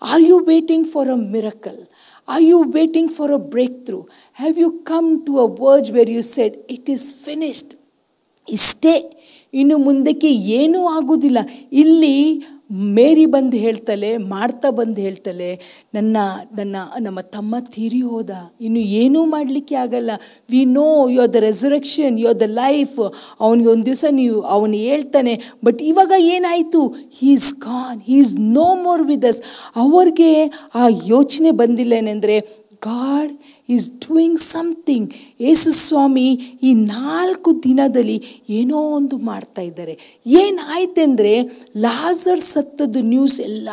are 0.02 0.22
you 0.22 0.38
waiting 0.38 0.86
for 0.86 1.08
a 1.08 1.14
miracle 1.14 1.80
are 2.28 2.42
you 2.42 2.62
waiting 2.62 3.12
for 3.12 3.32
a 3.32 3.36
breakthrough 3.86 4.00
have 4.34 4.58
you 4.58 4.70
come 4.70 5.26
to 5.26 5.38
a 5.38 5.56
verge 5.60 5.92
where 5.92 6.10
you 6.10 6.22
said 6.22 6.56
it 6.70 6.90
is 6.90 7.12
finished 7.14 7.74
ಇಷ್ಟೇ 8.50 8.94
ಇನ್ನು 9.54 9.78
ಮುಂದಕ್ಕೆ 9.78 10.30
ಏನೂ 10.32 10.86
ಆಗೋದಿಲ್ಲ. 10.86 11.38
ಇಲ್ಲಿ 11.72 12.42
ಮೇರಿ 12.70 13.26
ಬಂದು 13.26 13.56
ಹೇಳ್ತಲೆ, 13.56 14.16
ಮಾಡ್ತಾ 14.16 14.70
ಬಂದು 14.70 15.00
ಹೇಳ್ತಲೆ 15.00 15.50
ನನ್ನ 15.94 16.16
ನನ್ನ, 16.58 16.76
ನಮ್ಮ 16.98 17.20
ತಮ್ಮ 17.20 17.58
ತೀರಿ 17.74 18.00
ಹೋದ. 18.00 18.30
ಇನ್ನು 18.60 18.80
ಏನೂ 18.80 19.24
ಮಾಡಲಿಕ್ಕೆ 19.24 19.74
ಆಗಲ್ಲ. 19.74 20.10
We 20.50 20.64
know 20.64 21.08
you 21.08 21.26
the 21.34 21.34
resurrection 21.34 22.18
you 22.18 22.32
the 22.32 22.42
life 22.46 23.00
ಅವನಿಗೆ 23.40 23.68
ಒಂದು 23.68 23.86
ದಿವಸ 23.86 24.04
ನೀವು, 24.10 24.40
ಅವನು 24.40 24.72
ಹೇಳ್ತಾನೆ 24.72 25.34
ಬಟ್ 25.64 25.82
ಇವಾಗ 25.82 26.12
ಏನಾಯಿತು? 26.18 26.82
He 27.18 27.32
is 27.32 27.54
gone 27.54 28.00
he 28.00 28.18
is 28.18 28.34
no 28.40 28.74
more 28.86 29.02
with 29.02 29.24
us 29.24 29.42
ಅವ್ರಿಗೆ 29.76 30.32
ಆ 30.74 30.86
ಯೋಚನೆ 31.06 31.50
ಬಂದಿಲ್ಲ 31.50 31.92
ಏನೆಂದರೆ 31.92 32.38
God 32.82 33.32
is 33.74 33.88
doing 34.06 34.38
something 34.38 35.08
Yesu 35.40 35.70
ಸ್ವಾಮಿ 35.72 36.28
ಈ 36.62 36.74
ನಾಲ್ಕು 36.74 37.62
ದಿನದಲ್ಲಿ 37.62 38.18
ಏನೋ 38.50 38.78
ಒಂದು 38.98 39.18
ಮಾಡ್ತಾ 39.18 39.62
ಇದ್ದಾರೆ. 39.62 39.94
ಏನಾಯ್ತೆಂದರೆ 40.26 41.34
ಲಾಸರ್ 41.76 42.40
ಸತ್ತದ್ದು 42.40 43.02
ನ್ಯೂಸ್ 43.02 43.40
ಎಲ್ಲ 43.40 43.68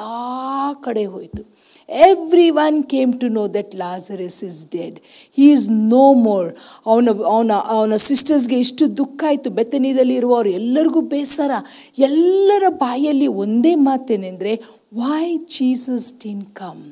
ಕಡೆ 0.81 1.05
ಹೋಯಿತು. 1.05 1.43
Everyone 2.49 2.83
came 2.83 3.13
to 3.13 3.27
know 3.27 3.47
that 3.47 3.75
Lazarus 3.75 4.43
is 4.43 4.71
dead 4.71 4.97
he 5.37 5.45
is 5.51 5.67
no 5.69 6.13
more 6.13 6.49
ಅವನ 6.85 7.09
ಅವನ 7.33 7.51
ಅವನ 7.75 7.95
ಸಿಸ್ಟರ್ಸ್ಗೆ 7.95 8.59
ಎಷ್ಟು 8.59 8.97
ದುಃಖ 8.97 9.23
ಆಯಿತು. 9.27 9.49
ಬೆತ್ತನಿದಲ್ಲಿ 9.49 10.15
ಇರುವವರು 10.15 10.49
ಎಲ್ಲರಿಗೂ 10.49 11.01
ಬೇಸರ. 11.01 11.51
ಎಲ್ಲರ 11.97 12.63
ಬಾಯಲ್ಲಿ 12.69 13.27
ಒಂದೇ 13.27 13.75
ಮಾತೇನೆಂದರೆ 13.75 14.53
ವೈ 14.93 15.37
ಜೀಸಸ್ 15.37 16.13
ಡಿನ್ 16.23 16.45
ಕಮ್ 16.53 16.83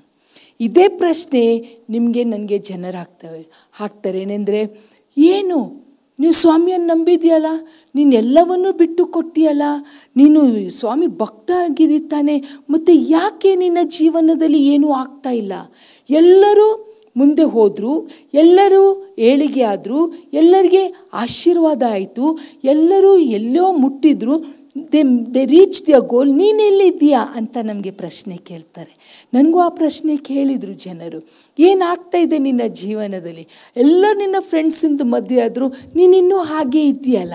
ಇದೇ 0.62 0.88
ಪ್ರಶ್ನೆ 0.88 1.68
ನಿಮಗೆ 1.90 2.24
ನನಗೆ 2.24 2.58
ಜನರಾಗ್ತವೆ. 2.58 3.70
ಹಾಕ್ತಾರೆ 3.74 4.22
ಏನೆಂದರೆ, 4.22 4.82
ಏನು? 5.18 5.86
ನೀವು 6.20 6.34
ಸ್ವಾಮಿಯನ್ನು 6.34 6.88
ನಂಬಿದೆಯಲ್ಲ? 6.88 7.46
ನೀನು 7.96 8.16
ಎಲ್ಲವನ್ನೂ 8.16 8.72
ಬಿಟ್ಟು 8.72 9.06
ಕೊಟ್ಟಿಯಲ್ಲ? 9.06 9.62
ನೀನು 10.18 10.70
ಸ್ವಾಮಿ 10.70 11.08
ಭಕ್ತ 11.08 11.52
ಆಗಿದ್ದಿ 11.52 12.00
ತಾನೆ 12.00 12.44
ಮತ್ತು 12.70 12.94
ಯಾಕೆ 12.94 13.56
ನಿನ್ನ 13.56 13.78
ಜೀವನದಲ್ಲಿ 13.84 14.66
ಏನೂ 14.66 14.92
ಆಗ್ತಾ 14.92 15.30
ಇಲ್ಲ? 15.30 15.54
ಎಲ್ಲರೂ 16.10 16.96
ಮುಂದೆ 17.18 17.44
ಹೋದರು, 17.44 18.10
ಎಲ್ಲರೂ 18.34 19.16
ಏಳಿಗೆ 19.20 19.62
ಆದರು, 19.62 20.30
ಎಲ್ಲರಿಗೆ 20.34 20.94
ಆಶೀರ್ವಾದ 21.14 21.84
ಆಯಿತು, 21.90 22.40
ಎಲ್ಲರೂ 22.64 23.18
ಎಲ್ಲೋ 23.18 23.72
ಮುಟ್ಟಿದ್ರು 23.72 24.65
ದೆ 24.92 25.04
ದೆ 25.34 25.46
ರೀಚ್ 25.46 25.88
ದಿಯ 25.88 25.96
ಗೋಲ್ 26.00 26.32
ನೀನೆಲ್ಲಿದ್ದೀಯಾ 26.32 27.20
ಅಂತ 27.36 27.58
ನಮಗೆ 27.64 27.92
ಪ್ರಶ್ನೆ 27.92 28.38
ಕೇಳ್ತಾರೆ. 28.38 29.24
ನನಗೂ 29.34 29.60
ಆ 29.60 29.70
ಪ್ರಶ್ನೆ 29.70 30.18
ಕೇಳಿದರು 30.18 30.74
ಜನರು. 30.74 31.30
ಏನಾಗ್ತಾ 31.60 32.18
ಇದೆ 32.18 32.38
ನಿನ್ನ 32.38 32.62
ಜೀವನದಲ್ಲಿ? 32.68 33.48
ಎಲ್ಲ 33.78 34.06
ನಿನ್ನ 34.18 34.36
ಫ್ರೆಂಡ್ಸಿಂದು 34.40 35.04
ಮದುವೆ 35.04 35.42
ಆದರೂ 35.42 35.68
ನೀನಿನ್ನೂ 35.68 36.38
ಹಾಗೆ 36.38 36.88
ಇದೆಯಲ್ಲ 36.88 37.34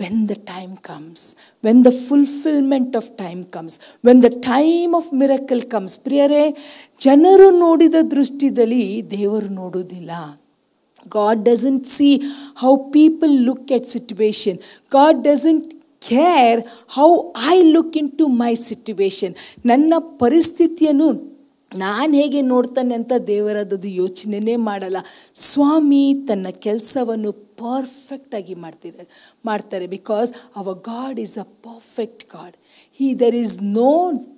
when 0.00 0.28
the 0.28 0.30
time 0.30 0.76
comes 0.76 1.36
when 1.64 1.84
the 1.84 1.86
fulfilment 2.08 2.96
of 2.96 3.08
time 3.08 3.44
comes 3.44 3.80
when 4.06 4.22
the 4.22 4.24
time 4.28 4.94
of 4.94 5.14
miracle 5.14 5.62
comes 5.62 5.98
ಪ್ರಿಯರೇ, 5.98 6.56
ಜನರು 7.00 7.50
ನೋಡಿದ 7.58 7.94
ದೃಷ್ಟಿದಲ್ಲಿ 8.10 9.10
ದೇವರು 9.10 9.48
ನೋಡೋದಿಲ್ಲ 9.48 10.10
God 11.10 11.38
doesn't 11.44 11.84
see 11.86 12.14
how 12.62 12.72
people 12.96 13.32
look 13.48 13.64
at 13.76 13.84
situation. 13.96 14.58
God 14.92 15.14
doesn't 15.24 15.81
care 16.10 16.58
I 17.50 17.62
look 17.62 17.96
into 18.18 18.26
my 18.26 18.52
situation. 18.54 19.30
ನನ್ನ 19.66 19.94
ಪರಿಸ್ಥಿತಿಯನ್ನು 19.98 21.08
ನಾನು 21.76 22.12
ಹೇಗೆ 22.14 22.40
ನೋಡ್ತಾನೆ 22.40 22.94
ಅಂತ 22.94 23.12
ದೇವರಾದದ್ದು 23.26 23.88
ಯೋಚನೆನೇ 23.88 24.56
ಮಾಡಲ್ಲ 24.56 24.96
ಸ್ವಾಮಿ 25.34 26.14
ತನ್ನ 26.28 26.46
ಕೆಲಸವನ್ನು 26.50 27.32
ಪರ್ಫೆಕ್ಟಾಗಿ 27.32 28.54
ಮಾಡ್ತಿದ್ದಾರೆ, 28.54 29.08
ಮಾಡ್ತಾರೆ 29.46 29.86
because 29.86 30.32
our 30.56 30.78
God 30.78 31.20
is 31.20 31.38
a 31.38 31.42
perfect 31.42 32.24
God 32.24 32.56
He, 32.95 33.13
there 33.13 33.35
is 33.35 33.51
no 33.61 33.91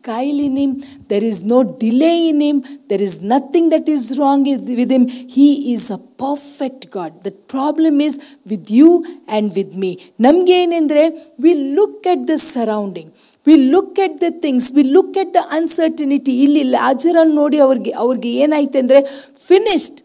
guile 0.04 0.40
in 0.40 0.56
him, 0.58 0.72
there 1.08 1.24
is 1.24 1.38
no 1.44 1.60
delay 1.84 2.30
in 2.30 2.42
him, 2.42 2.58
there 2.90 3.02
is 3.02 3.22
nothing 3.24 3.70
that 3.70 3.88
is 3.88 4.18
wrong 4.18 4.44
with 4.44 4.92
him. 4.92 5.08
He 5.08 5.74
is 5.74 5.90
a 5.90 5.98
perfect 5.98 6.92
God. 6.92 7.24
The 7.24 7.32
problem 7.54 8.02
is 8.02 8.16
with 8.46 8.70
you 8.70 8.90
and 9.30 9.56
with 9.60 9.72
me. 9.76 9.92
ನಮಗೆ 10.26 10.56
ಏನಂದರೆ 10.64 11.04
we 11.46 11.54
look 11.78 12.08
at 12.14 12.26
the 12.32 12.38
surrounding 12.48 13.12
we 13.46 13.56
look 13.76 14.00
at 14.06 14.18
the 14.26 14.30
things 14.46 14.68
we 14.78 14.84
look 14.98 15.18
at 15.24 15.32
the 15.38 15.44
uncertainty 15.60 16.36
ಇಲ್ಲಿ 16.46 16.64
ಲಾಜರನ್ನು 16.76 17.36
ನೋಡಿ 17.42 17.60
ಅವ್ರಿಗೆ 17.68 17.94
ಅವ್ರಿಗೆ 18.06 18.32
ಏನಾಯ್ತು 18.46 18.80
ಅಂದರೆ 18.84 19.02
finished 19.50 20.00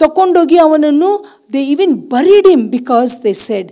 ತಗೊಂಡೋಗಿ 0.00 0.58
ಅವನನ್ನು 0.66 1.10
they 1.54 1.62
even 1.74 1.94
buried 2.14 2.48
him 2.54 2.66
because 2.78 3.14
they 3.26 3.34
said 3.48 3.70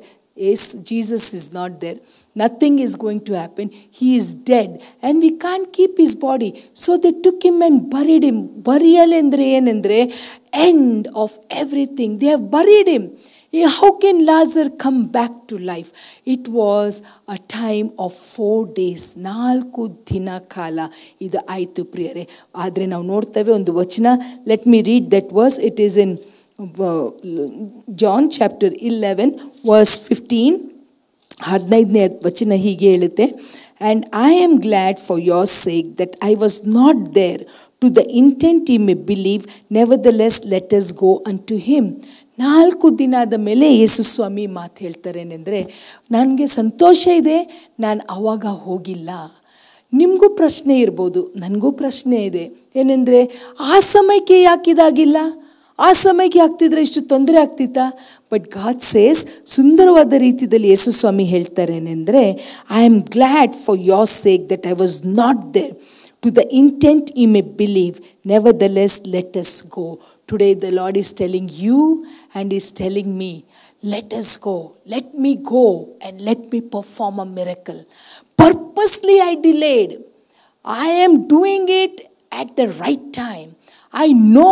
as 0.53 0.67
Jesus 0.91 1.29
is 1.41 1.49
not 1.59 1.75
there 1.85 1.99
nothing 2.37 2.75
is 2.79 2.95
going 3.05 3.21
to 3.29 3.33
happen. 3.43 3.67
He 3.99 4.09
is 4.17 4.29
dead 4.51 4.71
and 5.03 5.21
we 5.21 5.31
can't 5.39 5.73
keep 5.73 5.95
his 5.97 6.15
body. 6.17 6.51
So 6.75 6.97
they 6.97 7.13
took 7.25 7.41
him 7.49 7.59
and 7.63 7.91
buried 7.95 8.25
him. 8.31 8.39
Burialendre 8.69 9.47
ಏನಂದ್ರೆ 9.57 9.99
end 10.71 11.03
of 11.25 11.33
everything. 11.63 12.13
They 12.21 12.31
have 12.35 12.47
buried 12.57 12.89
him. 12.89 13.05
How 13.77 13.91
can 14.03 14.17
Lazarus 14.27 14.73
come 14.85 14.99
back 15.09 15.31
to 15.49 15.57
life? 15.71 15.91
It 16.35 16.47
was 16.49 17.03
a 17.29 17.39
time 17.61 17.89
of 18.05 18.13
four 18.35 18.59
days. 18.81 19.05
ನಾಲ್ಕು 19.29 19.83
ದಿನ 20.11 20.31
ಕಾಲ 20.55 20.79
ಇದು 21.27 21.39
ಆಯಿತು 21.55 21.83
ಪ್ರಿಯರೇ 21.95 22.25
ಆದರೆ 22.65 22.87
ನಾವು 22.93 23.05
ನೋಡ್ತೇವೆ 23.13 23.53
ಒಂದು 23.59 23.75
ವಚನ 23.81 24.07
let 24.51 24.67
me 24.75 24.81
read 24.91 25.07
that 25.17 25.31
verse 25.39 25.59
it 25.69 25.81
is 25.87 25.99
in 26.05 26.15
John 28.05 28.29
chapter 28.39 28.75
eleven 28.91 29.33
verse 29.71 29.95
fifteen 30.09 30.59
ಹದಿನೈದನೇ 31.52 32.06
ವಚನ 32.26 32.54
ಹೀಗೆ 32.66 32.88
ಹೇಳುತ್ತೆ 32.94 33.28
and 33.82 34.06
I 34.30 34.34
am 34.44 34.58
glad 34.58 35.00
for 35.00 35.22
your 35.22 35.46
sake 35.46 35.88
that 36.00 36.16
I 36.24 36.34
was 36.36 36.58
not 36.68 37.16
there 37.16 37.44
to 37.82 37.88
the 37.96 37.98
intent 37.98 38.72
ye 38.72 38.78
may 38.78 38.94
believe 38.94 39.46
nevertheless 40.22 40.40
let 40.48 40.74
us 40.74 40.94
go 40.94 41.24
unto 41.40 41.56
him 41.56 41.90
ನಾಲ್ಕು 42.40 43.00
ದಿನ 43.00 43.16
ಆದ 43.20 43.34
ಮೇಲೆ 43.38 43.66
ಯೇಸು 43.78 44.04
ಸ್ವಾಮಿ 44.04 44.48
ಮಾತು 44.48 44.78
ಹೇಳ್ತಾರೇನೆಂದರೆ 44.86 45.60
ನನಗೆ 46.12 46.46
ಸಂತೋಷ 46.46 47.08
ಇದೆ, 47.08 47.38
ನಾನು 47.80 48.02
ಆವಾಗ 48.12 48.46
ಹೋಗಿಲ್ಲ. 48.46 49.10
ನಿಮಗೂ 49.94 50.30
ಪ್ರಶ್ನೆ 50.30 50.80
ಇರ್ಬೋದು, 50.80 51.34
ನನಗೂ 51.36 51.72
ಪ್ರಶ್ನೆ 51.72 52.18
ಇದೆ. 52.18 52.46
ಏನೆಂದರೆ, 52.76 53.20
ಆ 53.60 53.80
ಸಮಯಕ್ಕೆ 53.80 54.42
ಯಾಕಿದಾಗಿಲ್ಲ? 54.42 55.18
ಆ 55.80 55.92
ಸಮಯಕ್ಕೆ 55.92 56.40
ಆಗ್ತಿದ್ರೆ 56.40 56.82
ಇಷ್ಟು 56.82 57.02
ತೊಂದರೆ 57.02 57.38
ಆಗ್ತಿತ್ತಾ? 57.38 57.86
ಬಟ್ 58.33 58.47
ಗಾಡ್ 58.55 58.81
ಸೇಸ್ 58.93 59.21
ಸುಂದರವಾದ 59.55 60.19
ರೀತಿಯಲ್ಲಿ 60.25 60.71
ಯೇಸು 60.73 60.91
ಸ್ವಾಮಿ 61.01 61.27
ಹೇಳ್ತಾರೇನೆಂದರೆ 61.35 62.23
I 62.79 62.83
am 62.91 63.01
glad 63.17 63.55
for 63.65 63.81
your 63.91 64.11
sake 64.17 64.45
that 64.53 64.67
I 64.73 64.75
was 64.83 64.97
not 65.21 65.43
there 65.57 65.73
to 66.25 66.31
the 66.39 66.45
intent 66.61 67.11
ye 67.23 67.27
may 67.37 67.43
believe 67.63 67.99
nevertheless 68.79 68.97
let 69.17 69.37
us 69.45 69.55
go 69.77 69.87
today 70.29 70.49
the 70.65 70.71
Lord 70.81 70.99
is 71.03 71.13
telling 71.23 71.53
you 71.67 71.81
and 72.35 72.53
is 72.59 72.69
telling 72.83 73.13
me 73.23 73.33
let 73.85 74.15
us 74.21 74.35
go 74.49 74.57
let 74.95 75.13
me 75.27 75.33
go 75.55 75.65
and 75.79 76.21
let 76.29 76.45
me 76.55 76.61
perform 76.77 77.21
a 77.27 77.29
miracle 77.39 77.81
purposely 78.43 79.17
I 79.31 79.33
delayed 79.49 79.95
I 80.85 80.91
am 81.07 81.17
doing 81.35 81.73
it 81.83 81.99
at 82.33 82.57
the 82.57 82.69
right 82.75 83.13
time. 83.15 83.51
I 83.94 84.08
know 84.38 84.52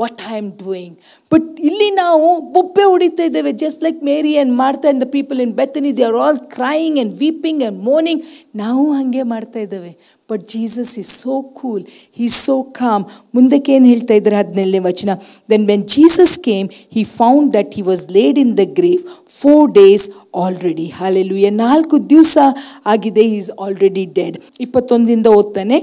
what 0.00 0.20
I 0.30 0.36
am 0.36 0.50
doing 0.64 0.94
but 1.32 1.48
ಇಲ್ಲಿ 1.68 1.88
ನಾವು 1.94 2.28
ಬೊಬ್ಬೆ 2.54 2.84
ಹೊಡಿತಾ 2.92 3.24
ಇದ್ದೇವೆ 3.28 3.52
just 3.64 3.82
like 3.86 3.98
Mary 4.10 4.32
and 4.36 4.54
ಮಾಡ್ತಾ 4.62 4.88
in 4.88 5.00
the 5.00 5.08
people 5.16 5.40
in 5.40 5.52
Bethany 5.60 5.92
they 5.98 6.02
are 6.02 6.18
all 6.24 6.38
crying 6.56 6.98
and 6.98 7.14
weeping 7.20 7.62
and 7.62 7.78
mourning 7.90 8.22
ನಾವು 8.62 8.92
ಹಾಗೆ 8.92 9.22
ಮಾಡ್ತಾ 9.22 9.60
ಇದ್ದೇವೆ. 9.60 9.92
But 10.30 10.44
Jesus 10.48 10.92
is 10.98 11.12
so 11.22 11.34
cool 11.58 11.82
he 12.18 12.28
so 12.28 12.62
calm 12.62 13.04
ಮುಂದಕ್ಕೆ 13.34 13.72
ಏನು 13.72 13.86
ಹೇಳ್ತಾ 13.92 14.14
ಇದ್ದಾರೆ? 14.14 14.36
ಹದಿನೇಳನೇ 14.36 14.80
ವಚನ. 14.90 15.10
Then 15.50 15.66
when 15.70 15.84
Jesus 15.94 16.36
came 16.48 16.68
he 16.96 17.04
found 17.18 17.48
that 17.58 17.74
he 17.78 17.82
was 17.82 18.04
laid 18.18 18.38
in 18.44 18.54
the 18.60 18.64
grave 18.78 19.02
four 19.40 19.66
days 19.80 20.06
already 20.44 20.86
hallelujah 21.00 21.50
ನಾಲ್ಕು 21.66 21.98
ದಿವಸ 22.14 22.36
ಆಗಿದೆ 22.86 23.24
ಈಸ್ 23.38 23.50
ಆಲ್ರೆಡಿ 23.64 24.04
ಡೆಡ್ 24.20 24.38
ಇಪ್ಪತ್ತೊಂದಿಂದ 24.60 25.26
ಓದ್ತಾನೆ. 25.40 25.78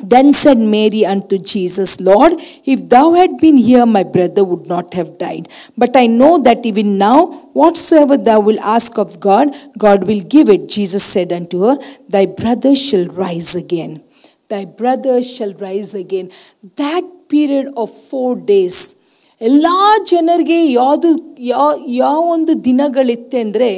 Then 0.00 0.32
said 0.32 0.58
Mary 0.58 1.04
unto 1.04 1.38
Jesus, 1.38 2.00
Lord, 2.00 2.34
if 2.64 2.88
thou 2.88 3.14
had 3.14 3.38
been 3.38 3.56
here, 3.56 3.84
my 3.84 4.04
brother 4.04 4.44
would 4.44 4.68
not 4.68 4.94
have 4.94 5.18
died. 5.18 5.48
But 5.76 5.96
I 5.96 6.06
know 6.06 6.38
that 6.38 6.64
even 6.64 6.98
now, 6.98 7.26
whatsoever 7.52 8.16
thou 8.16 8.38
wilt 8.40 8.60
ask 8.60 8.96
of 8.96 9.18
God, 9.18 9.48
God 9.76 10.06
will 10.06 10.20
give 10.20 10.48
it. 10.48 10.68
Jesus 10.68 11.02
said 11.02 11.32
unto 11.32 11.62
her, 11.62 11.78
Thy 12.08 12.26
brother 12.26 12.76
shall 12.76 13.06
rise 13.06 13.56
again. 13.56 14.02
Thy 14.48 14.66
brother 14.66 15.20
shall 15.20 15.52
rise 15.54 15.94
again. 15.94 16.30
That 16.76 17.02
period 17.28 17.72
of 17.76 17.90
four 17.90 18.36
days. 18.36 18.94
ಎಲ್ಲ 19.40 19.66
ಜನರಿಗೆ 20.10 20.72
ಯಾವುದು 20.72 21.08
ಯಾವ 21.48 21.66
ಯಾವ 21.86 22.30
ಒಂದು 22.30 22.52
ದಿನಗಳಿತ್ತೆ 22.64 23.38
ಅಂದರೆ 23.40 23.68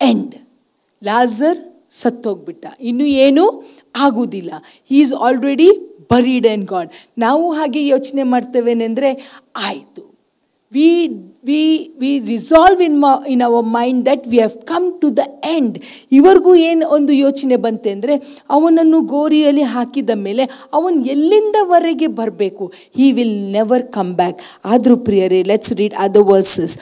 end 0.00 0.34
ಲಾಸರ್ 1.04 1.58
ಸತ್ತೋಗ್ಬಿಟ್ಟ 2.02 2.66
ಇನ್ನು 2.80 3.06
ಏನು 3.24 3.44
ಆಗುವುದಿಲ್ಲ. 3.97 4.51
He 4.89 4.99
is 4.99 5.13
already 5.13 5.69
buried 6.11 6.47
and 6.47 6.65
God 6.65 6.91
ನಾವು 7.17 7.51
ಹಾಗೆ 7.51 7.87
ಯೋಚನೆ 7.87 8.23
ಮಾಡ್ತೇವೇನೆಂದರೆ 8.23 9.41
ಆಯಿತು 9.55 10.12
we 10.75 10.91
we 11.47 11.61
we 12.01 12.09
resolve 12.27 12.81
in 12.85 12.97
my 13.03 13.07
in 13.31 13.41
our 13.47 13.65
mind 13.77 14.01
that 14.09 14.25
we 14.31 14.37
have 14.41 14.53
come 14.69 14.85
to 15.01 15.07
the 15.17 15.23
end 15.55 15.75
ಇವರಿಗೂ 16.17 16.51
ಏನು 16.67 16.83
ಒಂದು 16.95 17.11
ಯೋಚನೆ 17.23 17.55
ಬಂತೆ 17.65 17.89
ಅಂದರೆ, 17.95 18.13
ಅವನನ್ನು 18.55 18.99
ಗೋರಿಯಲ್ಲಿ 19.15 19.65
ಹಾಕಿದ 19.73 20.11
ಮೇಲೆ 20.25 20.43
ಅವನು 20.77 20.97
ಎಲ್ಲಿಂದವರೆಗೆ 21.13 22.07
ಬರಬೇಕು? 22.19 22.65
He 22.99 23.07
will 23.17 23.35
never 23.57 23.83
come 23.97 24.13
back 24.21 24.39
ಆದರೂ 24.73 24.95
ಪ್ರಿಯರೇ 25.07 25.41
ಲೆಟ್ಸ್ 25.51 25.73
ರೀಡ್ 25.81 25.97
ಅದರ್ 26.05 26.27
ವರ್ಸಸ್ 26.31 26.75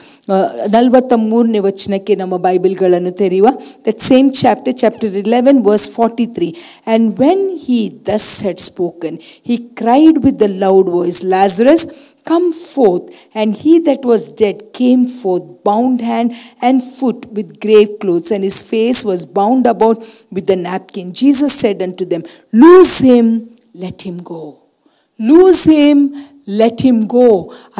ನಲವತ್ತ 0.74 1.12
ಮೂರನೇ 1.30 1.60
ವಚನಕ್ಕೆ 1.68 2.14
ನಮ್ಮ 2.22 2.34
ಬೈಬಲ್ಗಳನ್ನು 2.46 3.12
ತೆರೆಯುವ. 3.22 3.48
That 3.88 4.00
same 4.10 4.28
chapter 4.42 4.76
chapter 4.82 5.18
eleven 5.24 5.60
verse 5.70 5.88
forty 5.98 6.28
three 6.36 6.50
and 6.54 7.08
when 7.24 7.44
he 7.66 7.80
thus 8.10 8.30
had 8.46 8.62
spoken 8.70 9.18
he 9.50 9.56
cried 9.82 10.20
with 10.26 10.40
the 10.46 10.48
loud 10.64 10.90
voice 10.98 11.20
Lazarus 11.34 11.86
Come 12.25 12.51
forth. 12.51 13.05
And 13.33 13.55
he 13.55 13.79
that 13.79 14.03
was 14.03 14.33
dead 14.33 14.73
came 14.73 15.05
forth, 15.13 15.63
bound 15.63 16.01
hand 16.01 16.33
and 16.61 16.83
foot 16.83 17.19
with 17.31 17.59
grave 17.59 17.91
clothes, 18.01 18.31
and 18.31 18.43
his 18.43 18.61
face 18.63 19.05
was 19.05 19.25
bound 19.39 19.65
about 19.65 19.99
with 20.31 20.47
the 20.47 20.57
napkin. 20.57 21.13
Jesus 21.13 21.53
said 21.57 21.81
unto 21.81 22.05
them, 22.05 22.23
Loose 22.53 22.99
him, 23.01 23.27
let 23.75 24.01
him 24.01 24.17
go. 24.25 24.41
Loose 25.19 25.61
him 25.73 26.01
let 26.59 26.81
him 26.85 26.99
go 27.13 27.27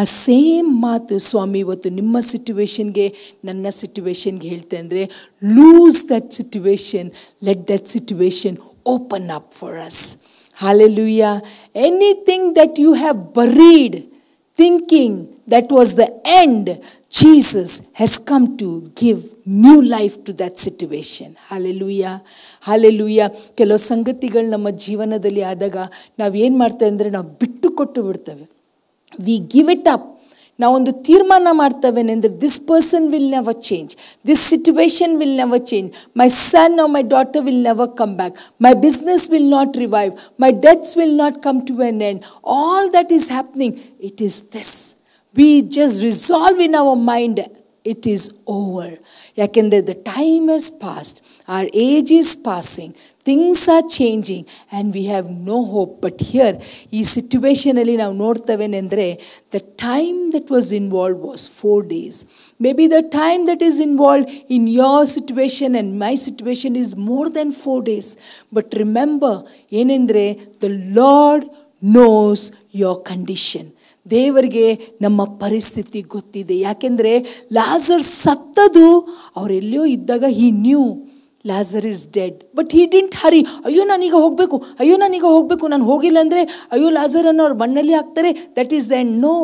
ಆ 0.01 0.03
same 0.11 0.69
ಮಾತು 0.85 1.17
ಸ್ವಾಮಿ 1.25 1.59
ಇವತ್ತು 1.65 1.89
ನಿಮ್ಮ 1.97 2.17
ಸಿಟ್ಯುವೇಶನ್ಗೆ 2.29 3.05
ನನ್ನ 3.47 3.67
ಸಿಟ್ಯುವೇಶನ್ಗೆ 3.79 4.47
ಹೇಳ್ತೆ 4.53 4.77
ಅಂದರೆ 4.83 5.03
loose 5.57 5.99
that 6.11 6.29
situation 6.39 7.09
let 7.47 7.63
that 7.71 7.87
situation 7.95 8.57
open 8.95 9.29
up 9.37 9.51
for 9.59 9.77
us 9.87 10.01
hallelujah 10.57 11.23
anything 11.89 12.47
that 12.59 12.79
you 12.85 12.93
have 13.03 13.19
buried 13.39 13.97
thinking 14.57 15.27
that 15.47 15.69
was 15.69 15.95
the 15.95 16.09
end, 16.25 16.65
Jesus 17.09 17.87
has 17.93 18.17
come 18.17 18.57
to 18.57 18.91
give 18.95 19.19
new 19.45 19.81
life 19.81 20.23
to 20.25 20.33
that 20.33 20.57
situation. 20.57 21.35
Hallelujah. 21.49 22.21
Hallelujah. 22.61 23.29
ಕೆಲವು 23.55 23.77
ಸಂಗತಿಗಳು 23.77 24.49
ನಮ್ಮ 24.49 24.69
ಜೀವನದಲ್ಲಿ 24.69 25.41
ಆದಾಗ 25.41 25.77
ನಾವು 26.19 26.35
ಏನು 26.35 26.57
ಮಾಡ್ತೇವೆ 26.57 26.91
ಅಂದರೆ 26.91 27.09
ನಾವು 27.09 27.27
ಬಿಟ್ಟು 27.41 27.69
ಕೊಟ್ಟು 27.71 28.03
ಬಿಡ್ತೇವೆ 28.03 28.45
ವಿ 29.19 29.37
ಗಿವ್ 29.37 29.69
ಇಟ್ 29.71 29.87
ಅಪ್ 29.95 30.07
ನಾವೊಂದು 30.62 30.92
ತೀರ್ಮಾನ 31.06 31.48
ಮಾಡ್ತವೇನೆಂದರೆ 31.60 32.32
this 32.42 32.58
person 32.68 33.06
will 33.12 33.30
never 33.34 33.58
change 33.68 33.92
this 34.26 34.44
situation 34.50 35.14
will 35.20 35.36
never 35.36 35.62
change 35.70 35.88
my 36.20 36.28
son 36.40 36.76
or 36.84 36.92
my 36.96 37.02
daughter 37.14 37.44
will 37.48 37.62
never 37.68 37.90
come 38.00 38.14
back 38.20 38.36
my 38.66 38.72
business 38.82 39.26
will 39.32 39.50
not 39.50 39.76
revive 39.84 40.12
my 40.44 40.50
deaths 40.66 40.94
will 41.00 41.16
not 41.16 41.38
come 41.42 41.60
to 41.70 41.76
an 41.88 42.02
end 42.10 42.22
all 42.58 42.88
that 42.98 43.12
is 43.18 43.28
happening 43.32 43.76
it 44.10 44.22
is 44.22 44.38
this 44.54 44.74
we 45.36 45.50
just 45.78 45.98
resolve 46.02 46.60
in 46.66 46.78
our 46.82 47.00
mind 47.10 47.40
it 47.84 48.06
is 48.08 48.26
over 48.54 48.92
ಯಾಕೆಂದರೆ 49.38 49.80
the 49.88 49.94
time 50.12 50.46
is 50.56 50.70
past 50.82 51.18
or 51.48 51.68
age 51.84 52.12
is 52.18 52.34
passing 52.44 52.92
things 53.26 53.68
are 53.68 53.88
changing 53.88 54.46
and 54.72 54.92
we 54.92 55.06
have 55.06 55.32
no 55.32 55.62
hope 55.62 56.02
but 56.02 56.22
here 56.22 56.56
ಈ 56.92 57.02
ಸಿಟ್ಯುವೇಷನಲ್ಲಿ 57.02 57.96
ನಾವು 57.96 58.14
ನೋಡ್ತವೇನೆಂದರೆ 58.14 59.20
the 59.54 59.58
time 59.58 60.32
that 60.32 60.52
was 60.52 60.72
involve 60.72 61.18
was 61.20 61.50
four 61.50 61.86
days 61.86 62.24
maybe 62.72 62.90
the 62.90 62.92
time 63.00 63.46
that 63.46 63.62
is 63.62 63.80
involve 63.80 64.26
in 64.50 64.68
your 64.68 65.06
situation 65.06 65.74
and 65.74 66.00
my 66.00 66.14
situation 66.14 66.76
is 66.76 66.96
more 66.96 67.34
than 67.34 67.52
four 67.52 67.84
days 67.84 68.16
but 68.54 68.74
remember 68.74 69.38
ಏನೆಂದರೆ 69.72 70.38
the 70.62 70.64
Lord 70.94 71.44
knows 71.84 72.52
your 72.74 73.04
condition 73.04 73.70
ದೇವರಿಗೆ 74.10 74.78
ನಮ್ಮ 75.02 75.24
ಪರಿಸ್ಥಿತಿ 75.24 76.02
ಗೊತ್ತಿದೆ. 76.02 76.58
ಯಾಕೆಂದರೆ 76.58 77.42
ಲಾಸರ್ 77.52 78.02
ಸತ್ತದು 78.02 79.00
ಅವರೆಲ್ಲಿಯೋ 79.36 79.84
ಇದ್ದಾಗ 79.84 80.24
he 80.28 80.50
knew 80.50 81.11
Lazar 81.44 81.86
is 81.86 82.02
dead 82.16 82.36
but 82.58 82.72
he 82.78 82.84
didn't 82.86 83.14
hurry 83.22 83.42
ಅಯ್ಯೋ 83.66 83.84
ನಾನೀಗ 83.84 84.14
ಹೋಗಬೇಕು. 84.14 84.56
ಅಯ್ಯೋ 84.80 84.96
ನಾನೀಗ 84.96 85.24
ಹೋಗಬೇಕು. 85.24 85.66
ನಾನು 85.66 85.84
ಹೋಗಿಲ್ಲ 85.84 86.18
ಅಂದರೆ, 86.20 86.42
ಅಯ್ಯೋ 86.72 86.88
ಲಾಸರ್ 86.90 87.26
ಅನ್ನೋ 87.26 87.42
ಅವ್ರು 87.46 87.58
ಮಣ್ಣಲ್ಲಿ 87.58 87.94
ಹಾಕ್ತಾರೆ. 87.94 88.32
That 88.58 88.72
is 88.78 88.88
and 88.92 89.12
no 89.26 89.36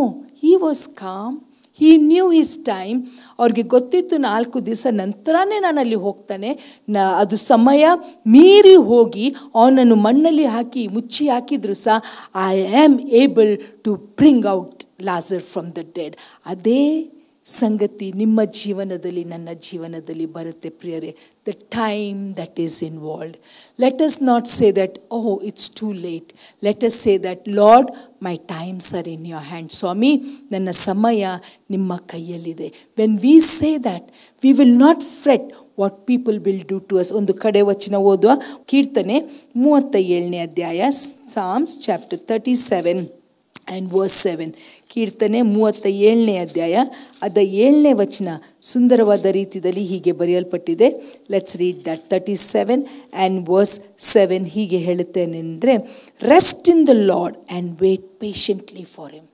he 0.42 0.54
was 0.64 0.84
calm 1.04 1.36
he 1.80 1.90
knew 1.96 2.30
his 2.30 2.54
time 2.64 2.96
ಅವ್ರಿಗೆ 3.38 3.62
ಗೊತ್ತಿತ್ತು, 3.62 4.16
ನಾಲ್ಕು 4.16 4.66
ದಿವಸ 4.66 4.86
ನಂತರನೇ 4.90 5.58
ನಾನು 5.60 5.78
ಅಲ್ಲಿ 5.80 5.98
ಹೋಗ್ತಾನೆ. 6.06 6.50
ನ, 6.88 6.96
ಅದು 7.22 7.36
ಸಮಯ 7.36 7.84
ಮೀರಿ 8.26 8.76
ಹೋಗಿ 8.90 9.26
ಅವನನ್ನು 9.54 9.96
ಮಣ್ಣಲ್ಲಿ 10.06 10.46
ಹಾಕಿ, 10.54 10.82
ಮುಚ್ಚಿ 10.88 11.28
ಹಾಕಿದ್ರು 11.28 11.74
ಸಹ 11.74 11.98
I 12.48 12.56
am 12.82 12.96
able 13.22 13.52
to 13.84 13.92
bring 13.94 14.46
out 14.56 14.82
Lazar 15.02 15.44
from 15.52 15.70
the 15.78 15.84
dead 15.98 16.16
ಅದೇ 16.46 16.82
ಸಂಗತಿ 17.48 18.12
ನಿಮ್ಮ 18.12 18.40
ಜೀವನದಲ್ಲಿ, 18.60 19.24
ನನ್ನ 19.24 19.48
ಜೀವನದಲ್ಲಿ 19.66 20.26
ಬರುತ್ತೆ 20.26 20.68
ಪ್ರಿಯರೇ. 20.80 21.10
The 21.48 21.52
time 21.76 22.18
that 22.36 22.58
is 22.60 22.78
involved 22.82 23.36
let 23.80 24.02
us 24.02 24.18
not 24.22 24.48
say 24.48 24.66
that 24.72 24.96
oh 25.12 25.44
it's 25.50 25.70
too 25.80 25.92
late 25.92 26.32
let 26.64 26.84
us 26.84 26.98
say 27.04 27.18
that 27.18 27.44
Lord 27.60 27.90
my 28.22 28.36
times 28.36 28.94
are 28.94 29.08
in 29.08 29.26
your 29.26 29.46
hand 29.52 29.72
ಸ್ವಾಮಿ 29.72 30.12
ನನ್ನ 30.52 30.70
ಸಮಯ 30.70 31.24
ನಿಮ್ಮ 31.70 31.96
ಕೈಯಲ್ಲಿದೆ. 32.14 32.68
When 32.98 33.16
we 33.18 33.34
say 33.40 33.78
that 33.88 34.08
we 34.42 34.52
will 34.52 34.78
not 34.86 35.02
fret 35.22 35.48
what 35.80 36.06
people 36.06 36.38
will 36.46 36.64
do 36.68 36.78
to 36.78 36.96
us 36.96 37.12
ಒಂದು 37.12 37.34
ಕಡೆ 37.34 37.60
ವಚನ 37.62 37.96
ಓದುವ 38.12 38.32
ಕೀರ್ತನೆ 38.66 39.18
ಮೂವತ್ತ 39.56 39.96
ಏಳನೇ 40.16 40.38
ಅಧ್ಯಾಯ 40.38 40.90
Psalms 41.34 41.74
chapter 41.86 42.20
thirty 42.30 42.54
seven 42.70 43.02
and 43.70 43.88
verse 43.92 44.16
seven 44.26 44.52
ಕೀರ್ತನೆ 44.92 45.42
ಮೂವತ್ತ 45.42 45.86
ಏಳನೇ 45.86 46.36
ಅಧ್ಯಾಯ. 46.38 46.76
ಅದ 47.22 47.38
ಏಳನೇ 47.64 47.92
ವಚನ 47.92 48.28
ಸುಂದರವಾದ 48.62 49.26
ರೀತಿಯಲ್ಲಿ 49.38 49.84
ಹೀಗೆ 49.84 50.12
ಬರೆಯಲ್ಪಟ್ಟಿದೆ. 50.12 50.88
Let's 51.30 51.56
read 51.56 51.80
that 51.86 52.04
thirty 52.10 52.36
seven 52.36 52.84
and 53.14 53.48
verse 53.50 53.80
seven 53.98 54.46
ಹೀಗೆ 54.46 54.78
ಹೇಳುತ್ತೇನೆಂದರೆ 54.88 55.76
rest 56.34 56.68
in 56.68 56.86
the 56.86 56.94
Lord 57.10 57.36
and 57.36 57.80
wait 57.80 58.06
patiently 58.20 58.86
for 58.96 59.12
him 59.12 59.26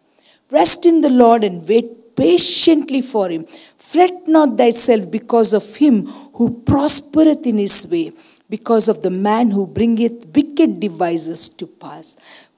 rest 0.53 0.87
in 0.87 1.03
the 1.03 1.11
Lord 1.25 1.45
and 1.45 1.63
wait 1.73 1.93
patiently 2.17 3.01
for 3.03 3.29
him. 3.29 3.45
Fret 3.91 4.19
not 4.29 4.51
thyself 4.57 5.11
because 5.11 5.53
of 5.53 5.65
him 5.77 5.97
who 6.37 6.45
prospereth 6.71 7.45
in 7.53 7.59
his 7.59 7.79
way, 7.93 8.13
because 8.54 8.88
of 8.94 9.02
the 9.06 9.14
man 9.30 9.52
who 9.52 9.64
bringeth 9.80 10.28
wicked 10.36 10.80
devices 10.80 11.42
to 11.60 11.68
pass. 11.68 12.08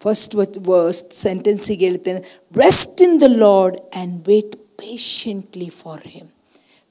First 0.04 0.34
verse 0.72 1.02
sentence 1.26 1.66
ಹೇಳ್ತೇನೆ 1.84 2.22
rest 2.64 3.02
in 3.08 3.18
the 3.24 3.30
Lord 3.46 3.80
and 3.80 4.16
wait 4.32 4.54
patiently 4.84 5.72
for 5.82 6.06
him 6.16 6.30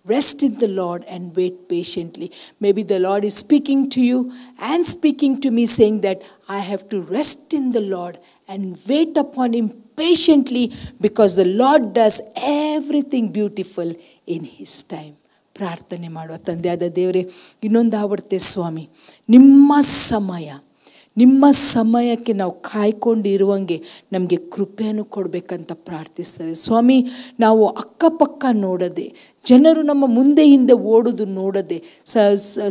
Rest 0.05 0.43
in 0.43 0.59
the 0.59 0.67
Lord 0.67 1.05
and 1.05 1.37
wait 1.37 1.69
patiently. 1.69 2.33
Maybe 2.59 2.83
the 2.83 2.99
Lord 2.99 3.23
is 3.23 3.35
speaking 3.37 3.91
to 3.91 4.01
you 4.01 4.33
and 4.59 4.85
speaking 4.85 5.41
to 5.43 5.51
me, 5.51 5.67
saying 5.67 6.01
that 6.01 6.23
I 6.49 6.61
have 6.61 6.89
to 6.89 7.03
rest 7.03 7.53
in 7.53 7.73
the 7.73 7.83
Lord 7.83 8.17
and 8.49 8.81
wait 8.89 9.17
upon 9.17 9.53
Him 9.53 9.71
patiently 9.97 10.73
because 11.01 11.37
the 11.37 11.45
Lord 11.45 11.93
does 11.93 12.21
everything 12.37 13.31
beautiful 13.31 13.95
in 14.27 14.45
His 14.45 14.83
time. 14.83 15.17
ಪ್ರಾರ್ಥನೆ 15.56 16.08
ಮಾಡುವ 16.08 16.38
ತಂದೆಯಾದ 16.38 16.84
ದೇವರೇ, 16.96 17.30
ಇನ್ನೊಂದು 17.64 17.98
ಆವಡ್ತೆ 17.98 18.38
ಸ್ವಾಮಿ, 18.38 18.90
ನಿಮ್ಮ 19.30 19.74
ಸಮಯ, 19.82 20.52
ನಿಮ್ಮ 21.18 21.46
ಸಮಯಕ್ಕೆ 21.52 22.34
ನಾವು 22.34 22.52
ಕಾಯ್ಕೊಂಡಿರುವಂಗೆ 22.52 23.78
ನಮಗೆ 24.14 24.38
ಕೃಪೆಯನ್ನು 24.38 25.06
ಕೊಡಬೇಕಂತ 25.06 25.72
ಪ್ರಾರ್ಥಿಸ್ತೇವೆ. 25.74 26.54
ಸ್ವಾಮಿ, 26.54 26.98
ನಾವು 27.40 27.68
ಅಕ್ಕಪಕ್ಕ 27.68 28.46
ನೋಡದೆ 28.52 29.35
ಜನರು 29.50 29.82
ನಮ್ಮ 29.90 30.06
ಮುಂದೆ 30.18 30.44
ಹಿಂದೆ 30.52 30.76
ಓಡೋದು 30.94 31.26
ನೋಡದೆ, 31.40 31.78
ಸ 32.12 32.18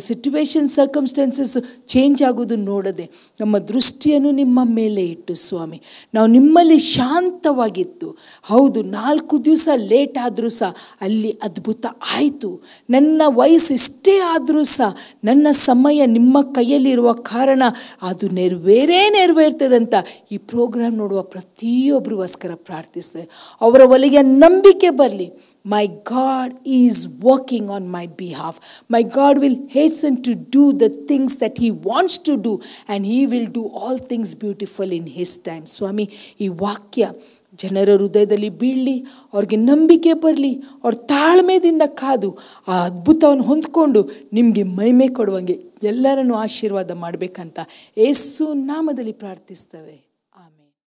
ಸಿಟ್ಯುವೇಶನ್ 0.09 0.69
ಸರ್ಕಮ್ಸ್ಟೆನ್ಸಸ್ 0.77 1.57
ಚೇಂಜ್ 1.93 2.21
ಆಗೋದು 2.29 2.57
ನೋಡದೆ, 2.71 3.07
ನಮ್ಮ 3.41 3.55
ದೃಷ್ಟಿಯನ್ನು 3.71 4.31
ನಿಮ್ಮ 4.41 4.59
ಮೇಲೆ 4.79 5.05
ಇಟ್ಟು 5.15 5.35
ಸ್ವಾಮಿ. 5.45 5.79
ನಾವು 6.15 6.29
ನಿಮ್ಮಲ್ಲಿ 6.37 6.79
ಶಾಂತವಾಗಿತ್ತು 6.95 8.09
ಹೌದು, 8.51 8.83
ನಾಲ್ಕು 8.99 9.35
ದಿವಸ 9.45 9.69
ಲೇಟ್ 9.93 10.19
ಆದರೂ 10.27 10.51
ಸಹ 10.61 10.73
ಅಲ್ಲಿ 11.07 11.33
ಅದ್ಭುತ 11.49 11.85
ಆಯಿತು. 12.17 12.51
ನನ್ನ 12.97 13.23
ವಯಸ್ಸು 13.41 13.73
ಇಷ್ಟೇ 13.81 14.17
ಆದರೂ 14.35 14.65
ಸಹ 14.77 14.91
ನನ್ನ 15.31 15.47
ಸಮಯ 15.69 16.01
ನಿಮ್ಮ 16.19 16.43
ಕೈಯಲ್ಲಿರುವ 16.59 17.11
ಕಾರಣ 17.33 17.63
ಅದು 18.11 18.27
ನೆರವೇರೇ 18.41 19.01
ನೆರವೇರ್ತದಂತ 19.17 19.95
ಈ 20.35 20.39
ಪ್ರೋಗ್ರಾಮ್ 20.53 20.97
ನೋಡುವ 21.03 21.23
ಪ್ರತಿಯೊಬ್ಬರಿಗೋಸ್ಕರ 21.35 22.53
ಪ್ರಾರ್ಥಿಸ್ತೇವೆ 22.69 23.27
ಅವರ 23.67 23.83
ಒಲಿಗೆ 23.95 24.23
ನಂಬಿಕೆ 24.45 24.91
ಬರಲಿ. 25.01 25.29
My 25.65 25.87
God 26.05 26.59
is 26.67 27.09
working 27.09 27.71
on 27.71 27.89
my 27.89 28.07
behalf. 28.07 28.61
My 28.87 29.03
God 29.03 29.39
will 29.39 29.67
hasten 29.69 30.23
to 30.23 30.35
do 30.35 30.75
the 30.75 30.91
things 30.91 31.39
that 31.39 31.57
He 31.57 31.71
wants 31.71 32.19
to 32.19 32.37
do, 32.37 32.61
and 32.87 33.07
He 33.07 33.27
will 33.27 33.47
do 33.47 33.67
all 33.69 33.97
things 33.97 34.35
beautiful 34.35 34.93
in 34.93 35.07
His 35.07 35.39
time. 35.39 35.65
Swami, 35.67 36.07
ಈ 36.41 36.49
ವಾಕ್ಯ 36.49 37.09
ಜನರ 37.59 37.91
ಹೃದಯದಲ್ಲಿ 37.97 38.49
ಬೀಳಲಿ 38.49 38.97
ಅವ್ರಿಗೆ 39.35 39.57
ನಂಬಿಕೆ 39.57 40.13
ಬರಲಿ 40.13 40.53
ಅವ್ರ 40.83 40.95
ತಾಳ್ಮೆದಿಂದ 40.95 41.83
ಕಾದು 41.95 42.31
ಆ 42.69 42.85
ಅದ್ಭುತವನ್ನು 42.85 43.45
ಹೊಂದ್ಕೊಂಡು 43.45 44.03
ನಿಮಗೆ 44.33 44.63
ಮೈಮೆ 44.63 45.09
ಕೊಡುವಂಗೆ 45.09 45.57
ಎಲ್ಲರನ್ನು 45.83 46.35
ಆಶೀರ್ವಾದ 46.35 46.91
ಮಾಡಬೇಕಂತ 46.91 47.59
ಏಸು 47.97 48.53
ನಾಮದಲ್ಲಿ 48.53 49.13
ಪ್ರಾರ್ಥಿಸ್ತವೆ 49.13 50.04